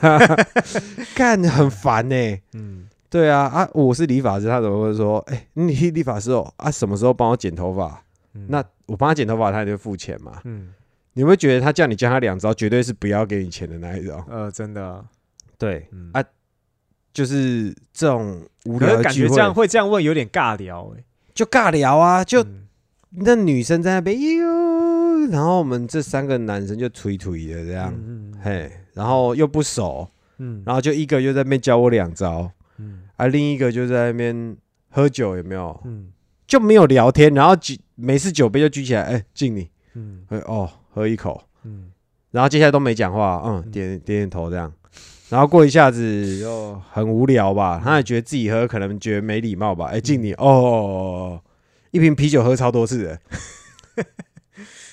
[1.15, 5.19] 干很烦呢、嗯对啊啊，我是理发师，他怎么会说？
[5.31, 8.03] 哎、你理发师哦啊，什么时候帮我剪头发？
[8.35, 10.33] 嗯，那我帮他剪头发，他也就付钱嘛。
[10.45, 10.69] 嗯
[11.17, 14.21] 你会觉得他叫你教他两招，绝对是不要给你钱的那一种。
[14.29, 15.05] 呃，真的啊，
[15.57, 16.21] 对，嗯啊
[17.15, 22.61] 就是这种无聊的，感觉这样会这样问有点尬聊哎，就尬聊啊，就嗯。
[23.17, 30.65] 那女生在那边哟，然后我们这三个男生就推推的这样，嗯嗯嘿，然后又不熟，嗯。
[30.67, 33.05] 然后就一个又在那边教我两招，嗯。
[33.15, 34.57] 啊，另一个就在那边
[34.91, 35.81] 喝酒，有没有？
[35.85, 36.09] 嗯。
[36.49, 40.25] 就没有聊天，然后举每次酒杯就举起来，哎、敬你，嗯。
[40.31, 41.93] 哎哦，喝一口，嗯。
[42.33, 43.71] 然后接下来都没讲话，嗯，嗯。
[43.71, 44.73] 点点点头这样，
[45.35, 46.01] 然后过一下子
[46.39, 51.43] 就很无聊吧，他也觉得自己喝可能觉得没礼貌吧，哎、敬你，哦，
[51.91, 53.20] 一瓶啤酒喝超多次的，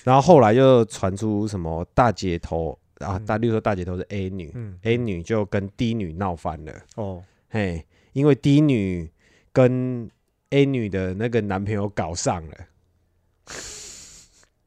[0.02, 6.72] 然后后来又传出什么大姐头啊，嗯大，例如说大姐头是 A 女、嗯 a 女就跟 D 女闹翻了。
[6.96, 9.08] 哦嘿，因为 D 女
[9.52, 10.10] 跟
[10.50, 12.54] A 女的那个男朋友搞上了，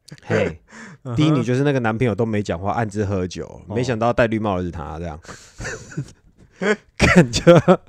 [0.24, 0.62] 嘿
[1.16, 3.76] 第一女就是那个男朋友都没讲话，暗自喝酒，哦。
[3.76, 5.20] 没想到戴绿帽的是他，这样，
[6.98, 7.80] 感觉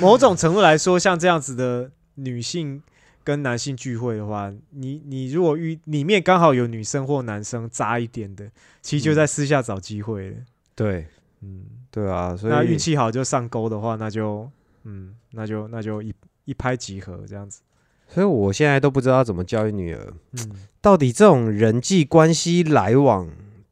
[0.00, 2.82] 某种程度来说，像这样子的女性
[3.22, 8.50] 跟男性聚会的话，你你如果遇里面刚好有女生或男生渣一点的，
[8.82, 10.36] 其实就在私下找机会了。
[10.74, 11.06] 对。
[11.40, 14.50] 嗯，对啊，所以那运气好就上钩的话，那就
[14.82, 16.12] 嗯，那就那就一
[16.44, 17.60] 一拍即合这样子。
[18.08, 20.50] 所以我现在都不知道怎么教育女儿，嗯
[20.80, 23.28] 到底这种人际关系来往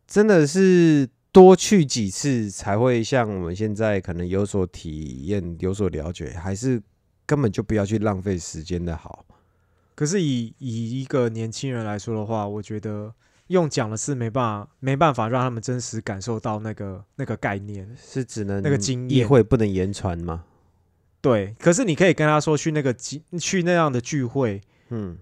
[0.07, 6.83] 真的是多去几次才会像我们现在可能有所体验、有所了解，还是
[7.25, 9.25] 根本就不要去浪费时间的好？
[9.95, 13.15] 可是以以一个年轻人来说的话，我觉得
[13.47, 17.89] 用讲的是没办法没办法让他们真实感受到那个那个概念。
[17.97, 20.45] 是只能那个经议验会不能言传吗？
[21.27, 24.61] 对，可是你可以跟他说去那个集去那样的聚会，
[24.91, 25.19] 嗯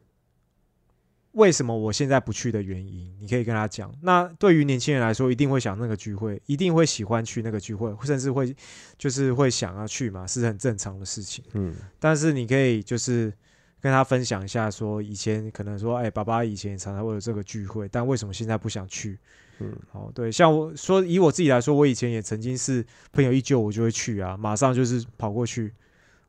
[1.32, 3.90] 为什么我现在不去的原因，你可以跟他讲。
[4.02, 8.54] 那对于年轻人来说，一定会想那个聚会，一定会喜欢去那个聚会，甚至会
[8.98, 11.42] 就是会想要去嘛，是很正常的事情。
[11.54, 13.32] 嗯但是你可以就是
[13.80, 19.18] 跟他分享一下，说以前可能说，哎，爸爸以前常常会有这个聚会，但为什么现在不想去？
[19.58, 25.72] 嗯，哦，对，像我说以我自己来说，我以前也曾经是朋友一揪我就会去啊，马上就是跑过去。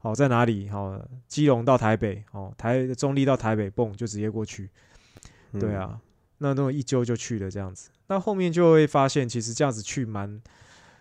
[0.06, 0.70] 好、在哪里？
[0.70, 4.70] 好、基隆到台北，哦，台中立到台北，蹦就直接过去。
[5.52, 6.00] 嗯对，啊，
[6.38, 7.90] 那那种一揪就去了这样子。
[8.06, 10.40] 那后面就会发现，其实这样子去蛮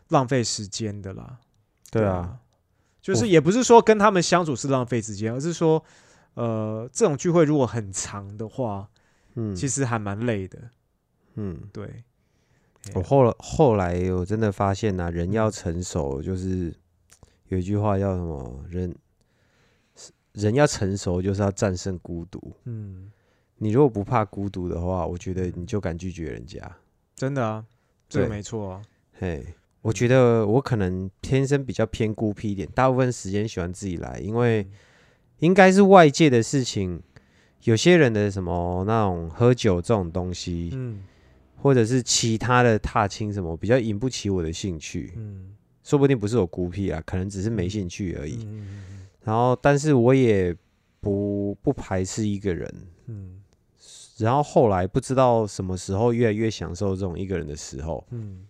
[0.09, 1.39] 浪费时间的啦。
[1.91, 2.39] 对啊，，
[3.03, 5.85] 就是也不是说跟他们相处是浪费时间，而是说，
[6.33, 8.89] 呃，这种聚会如果很长的话，
[9.35, 10.59] 嗯，其实还蛮累的。
[11.35, 12.05] 嗯，对，
[12.95, 16.75] 我后来后来我真的发现呐、人要成熟，就是
[17.49, 18.65] 有一句话叫什么？
[18.69, 18.95] 人
[20.33, 22.53] 人要成熟，就是要战胜孤独。
[22.65, 23.11] 嗯，
[23.59, 26.61] 你如果不怕孤独的话，我觉得你就敢拒绝人家。
[27.15, 27.65] 真的啊，
[28.09, 28.83] 这个对没错啊。
[29.19, 29.47] 嘿，
[29.83, 34.67] 我觉得我可能天生比较偏孤僻一点，大部分时间喜欢自己来，因为
[35.39, 37.01] 应该是外界的事情，
[37.63, 41.05] 有些人的什么那种喝酒这种东西，嗯
[41.57, 45.13] 或者是其他的踏青什么，比较引不起我的兴趣。
[45.17, 45.54] 嗯
[45.85, 48.45] 说不定不是我孤僻啊，可能只是没兴趣而嗯已。
[48.45, 50.55] 嗯然后，但是我也
[51.01, 52.69] 不不排斥一个人。
[53.07, 53.41] 嗯
[54.17, 58.47] 然后后来不知道什么时候越来越享受这种一个人的时候，嗯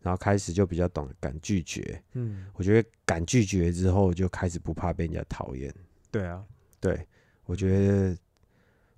[0.00, 2.00] 然后开始就比较懂敢拒绝。
[2.12, 5.74] 嗯，我觉得敢拒绝之后，就开始不怕被人家讨厌。
[6.10, 6.42] 对啊，
[6.80, 7.06] 对
[7.46, 8.16] 我觉得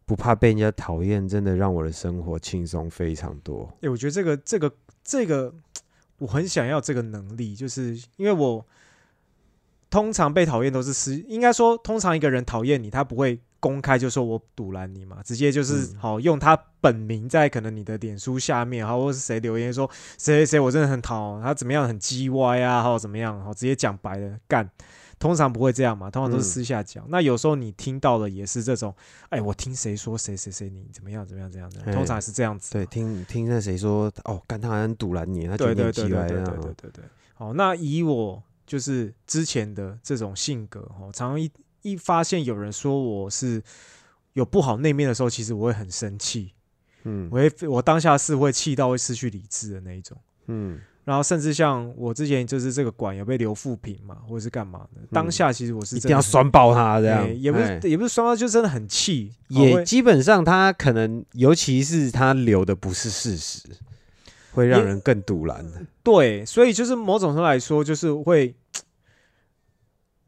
[0.04, 3.72] 不怕被人家讨厌，真的让我的生活轻松非常多。
[3.80, 4.72] 哎、我觉得这个这个
[5.02, 5.54] 这个，
[6.20, 8.64] 我很想要这个能力，就是因为我
[9.90, 24.70] 通常被讨厌都是私，应该说，通常一个人讨厌你，他不会公开就说我堵拦你嘛，直接就是、嗯好用他本名在可能你的脸书下面，好或是谁留言说谁谁谁我真的很讨他怎么样很鸡歪啊，或怎么样，好直接讲白了干。
[25.20, 27.04] 通常不会这样嘛，通常都是嗯私下讲。
[27.10, 28.92] 那有时候你听到的也是这种，
[29.28, 32.82] 哎，我听谁说谁谁谁你怎么样怎么样怎么样的，通常是这样子嘛。
[32.82, 36.26] 对，听听那谁说哦，干他好像堵拦你，他觉得你很鸡对。
[36.26, 37.04] 对对对。
[37.34, 41.50] 好，那以我就是之前的这种性格，哦，常常一
[41.82, 43.62] 一发现有人说我是
[44.32, 46.54] 有不好那面的时候，其实我会很生气，
[47.04, 50.16] 嗯我会我当下是会气到会失去理智的那一种。
[50.46, 50.80] 嗯
[51.10, 63.68] 然后甚至像我之前就是这个馆有被留负评嘛，或者是干嘛的，当下其实我是嗯一定要酸爆他这样哎，也不哎是也不是双爆，就真的很气，也基本上他可能，尤其是他留的不是事实，
[64.52, 65.82] 会让人更堵拦的。
[66.04, 68.54] 对，所以就是某种程度来说，就是会，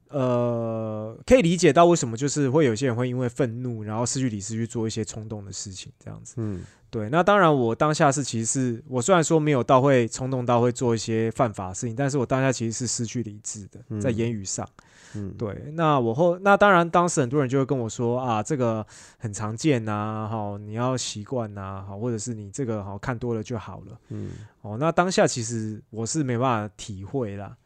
[0.09, 6.35] 呃，可以理解到为什么就是会有些人会因为愤怒，然后失去理智去做一些冲动的事情，这样子。
[6.39, 6.63] 嗯
[6.93, 14.69] 对，那当然，我当下是其实是我虽然说没有到会冲动到会做一些犯法的事情，但是我当下其实是失去理智的，在嗯言语上。
[15.15, 18.87] 嗯，对，那我后那当然，当时很多人就会跟我说啊，这个
[19.19, 23.99] 很常见呐，好，你要习惯呐，好，或者是你这个好看多了就好了。
[24.11, 27.57] 嗯哦，那当下其实我是没办法体会啦。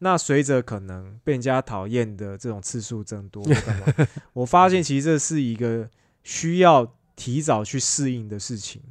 [0.00, 3.42] 那随着可能被人家讨厌的这种次数增多，
[4.34, 5.88] 我发现其实这是一个
[6.22, 8.82] 需要提早去适应的事情。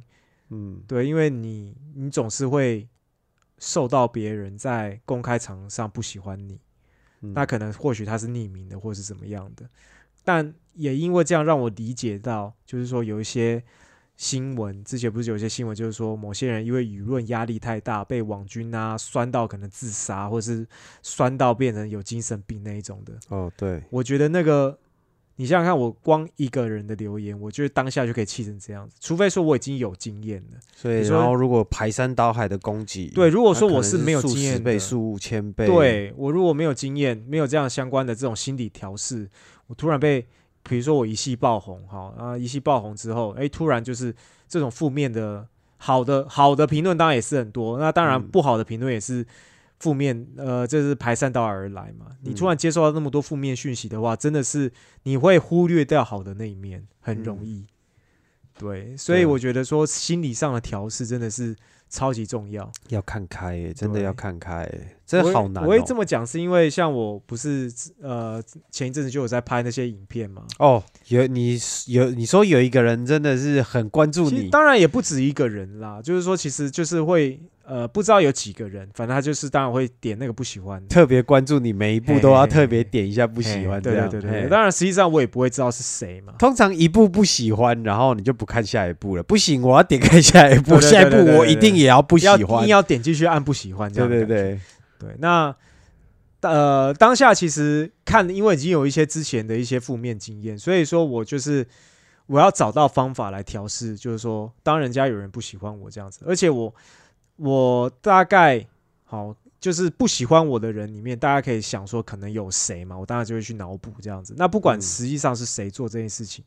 [0.50, 0.82] 嗯。
[0.86, 2.88] 对，因为你你总是会
[3.58, 6.60] 受到别人在公开场合上不喜欢你，
[7.20, 7.32] 嗯。
[7.32, 9.68] 那可能或许他是匿名的，或是怎么样的，
[10.24, 13.62] 但也因为这样让我理解到，就是说有一些
[14.16, 20.66] 新闻，之前不是有一些新闻，就是说某些人因为舆论压力太大，被网军啊酸到可能自杀，或是
[21.02, 23.18] 酸到变成有精神病那一种的。
[23.28, 24.78] 哦对，我觉得那个，
[25.36, 30.58] 你想想看，我光一个人的留言，我觉得当下就可以气成这样子，除非说我已经有经验了。
[30.76, 39.28] 所以然后如果排山倒海的攻击，对如果说我是是没有经验倍、数千倍，，对我如果没有经验，没有这样相关的这种心理调试，
[39.66, 40.24] 我突然被，
[40.62, 44.14] 比如说我一系爆红，哈，啊一系爆红之后，哎，突然就是
[44.48, 45.44] 这种负面的，
[45.78, 49.26] 好的好的评论当然也是很多，那当然嗯不好的评论也是
[49.84, 52.06] 负面，呃，这是排山倒海而来嘛。
[52.22, 54.72] 你突嗯然接受到那么多负面讯息的话，真的是
[55.02, 57.66] 你会忽略掉好的那一面，很容易。
[58.56, 61.54] 对，所以我觉得说心理上的调试真的是
[61.90, 62.72] 超级重要。
[62.88, 64.66] 要看开耶，真的要看开
[65.04, 65.66] 这好难、哦。
[65.66, 67.70] 我会这么讲，是因为像我不是
[68.00, 70.46] 呃前一阵子就有在拍那些影片嘛。
[70.60, 71.58] 哦，有你
[71.88, 80.86] 有你说有一个人真的是很关注你，当然也不止一个人啦，就是说其实就是会呃不知道有几个人，反正他就是当然会点那个不喜欢。
[80.88, 83.80] 特别关注你每一步都要特别点一下不不喜欢。
[83.80, 86.34] 对对对对，当然实际上我也不会知道是谁嘛。
[86.38, 89.22] 通常一步不喜欢，然后你就不看下一步了。
[89.22, 92.68] 不行，我要点开下一步，下一步我一定也要不喜欢，一定。
[92.68, 94.26] 要点进去按不喜欢这对对。
[94.26, 94.60] 对，
[94.98, 95.54] 对，那
[96.42, 101.66] 呃当下其实看，因为已经有一些之前的一些负面经验，所以说我就是
[102.26, 106.74] 我要找到方法来调试，就是说当人家有人不喜欢我这样子，而且我
[107.36, 108.66] 我大概
[109.04, 109.36] 好。
[109.60, 114.34] 就是不喜欢我的人里面，大家可以想说可能有谁嘛，我当然就会去脑补这样子。
[114.36, 116.44] 那不管嗯实际上是谁做这件事情，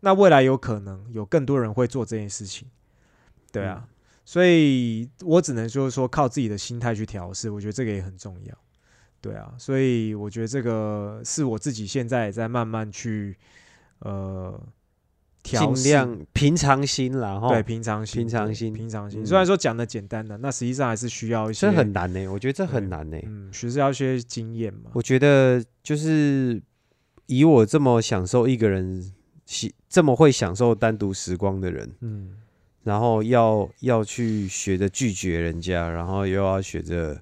[0.00, 2.66] 那未来有可能有更多人会做这件事情，
[3.52, 3.86] 对啊。
[4.24, 8.58] 所以我只能就是说靠自己的心态去调试，我觉得这个也很重要。
[9.20, 13.36] 对啊，所以我觉得这个是我自己现在也在慢慢去
[13.98, 14.58] 呃
[15.44, 17.48] 尽量平常心啦，哈。
[17.48, 19.22] 对，平常心，平常心平常心。
[19.22, 24.90] 嗯虽然说讲的简单的，那实际上还是需要一些这很难呢、我觉得这很难呢、嗯，需要一些经验嘛。
[24.94, 26.60] 我觉得就是
[27.26, 29.12] 以我这么享受一个人
[29.44, 32.36] 喜这么会享受单独时光的人，嗯
[32.82, 37.18] 然后要要去学着拒绝人家，然后又要学着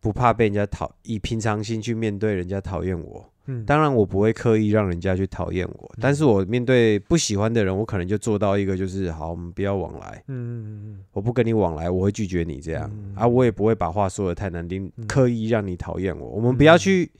[0.00, 3.31] 不怕被人家讨，以平常心去面对人家讨厌我。
[3.46, 15.06] 嗯，当然，我不会刻意让人家去讨厌我，但是我面对不喜欢的人，我可能就做到一个就是好，我们不要往来，嗯嗯嗯我不跟你往来，我会拒绝你这样、嗯啊，我也不会把话说的太难听，嗯。
[15.06, 16.28] 刻意让你讨厌我。
[16.28, 17.10] 我们不要去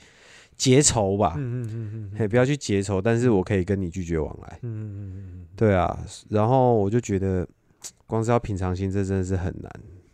[0.57, 4.59] 结仇吧，嗯嗯嗯嗯嘿，不要去结仇，但是我可以跟你拒绝往来。
[4.63, 5.99] 嗯嗯嗯对啊，
[6.29, 7.45] 然后我就觉得，
[8.07, 9.71] 光是要平常心，这真的是很难。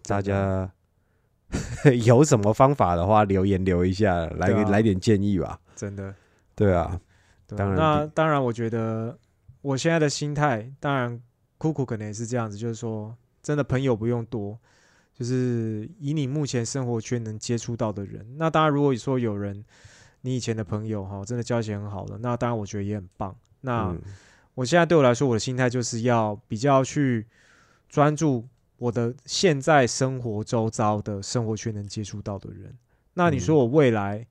[0.07, 0.71] 大家
[2.07, 4.71] 有什么方法的话，留言留一下，来个、对啊。
[4.71, 5.59] 来点建议吧。
[5.79, 6.13] 真的。
[6.57, 7.01] 对啊，
[7.47, 9.17] 对当然那当然，我觉得
[9.63, 11.23] 我现在的心态，当然
[11.57, 14.59] 酷酷可能也是这样子，就是说，真的朋友不用多，
[15.15, 18.27] 就是以你目前生活圈能接触到的人。
[18.37, 19.65] 那当然，如果说有人
[20.23, 23.37] 你以前的朋友哈，真的交情很好的，那当然我觉得也很棒。
[23.61, 24.03] 那、嗯
[24.59, 27.25] 我现在对我来说，我的心态就是要比较去
[27.89, 28.45] 专注
[28.77, 32.77] 我的现在生活周遭的生活圈能接触到的人。
[33.15, 34.27] 那你说嗯我未来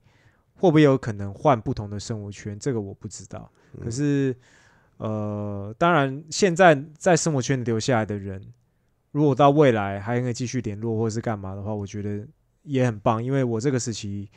[0.58, 2.58] 会不会有可能换不同的生活圈？
[2.58, 3.50] 这个我不知道。
[3.74, 4.34] 嗯可是，
[4.98, 8.42] 呃，当然现在在生活圈留下来的人，
[9.12, 12.26] 如果到未来还可以继续联络或者是干嘛的话，我觉得
[12.64, 14.28] 也很棒，因为我这个时期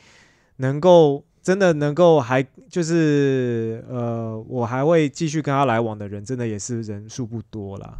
[0.56, 7.98] 能够真的能够还就是呃，我还会继续跟他来往的人，真的也是人数不多啦。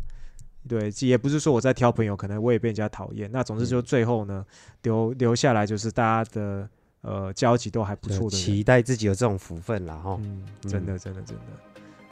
[0.68, 3.28] 对，也不是说我在挑朋友，可能我也被人家讨厌。
[3.32, 4.46] 那总之就最后呢，
[4.82, 6.68] 留留下来就是大家的
[7.02, 8.36] 呃交集都还不就错的。
[8.36, 10.18] 期待自己有这种福分啦，哈。
[10.22, 11.42] 嗯，真的，真的，真的。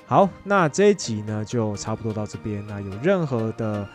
[0.07, 2.67] 好，那这一集呢就差不多到这边。
[2.67, 3.89] 那有任何的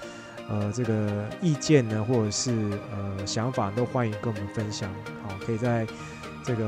[0.49, 2.51] 呃这个意见呢，或者是
[2.91, 4.89] 呃想法，都欢迎跟我们分享。
[5.21, 5.85] 好，可以在
[6.45, 6.65] 这个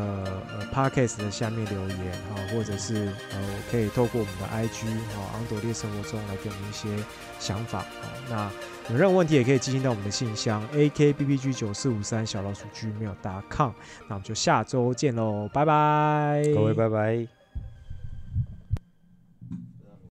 [0.51, 3.39] 呃 podcast 的下面留言哈，或者是呃
[3.71, 6.89] 可以透过我们的 IG 好昂朵烈生活中来给我们一些
[7.39, 7.79] 想法。
[7.79, 8.51] 好，那
[8.89, 13.71] 有任何问题也可以寄信到我们的信箱 akbbg 九四五三小老鼠 gmail.com。
[14.07, 17.36] 那我们就下周见喽，拜拜，各位拜拜。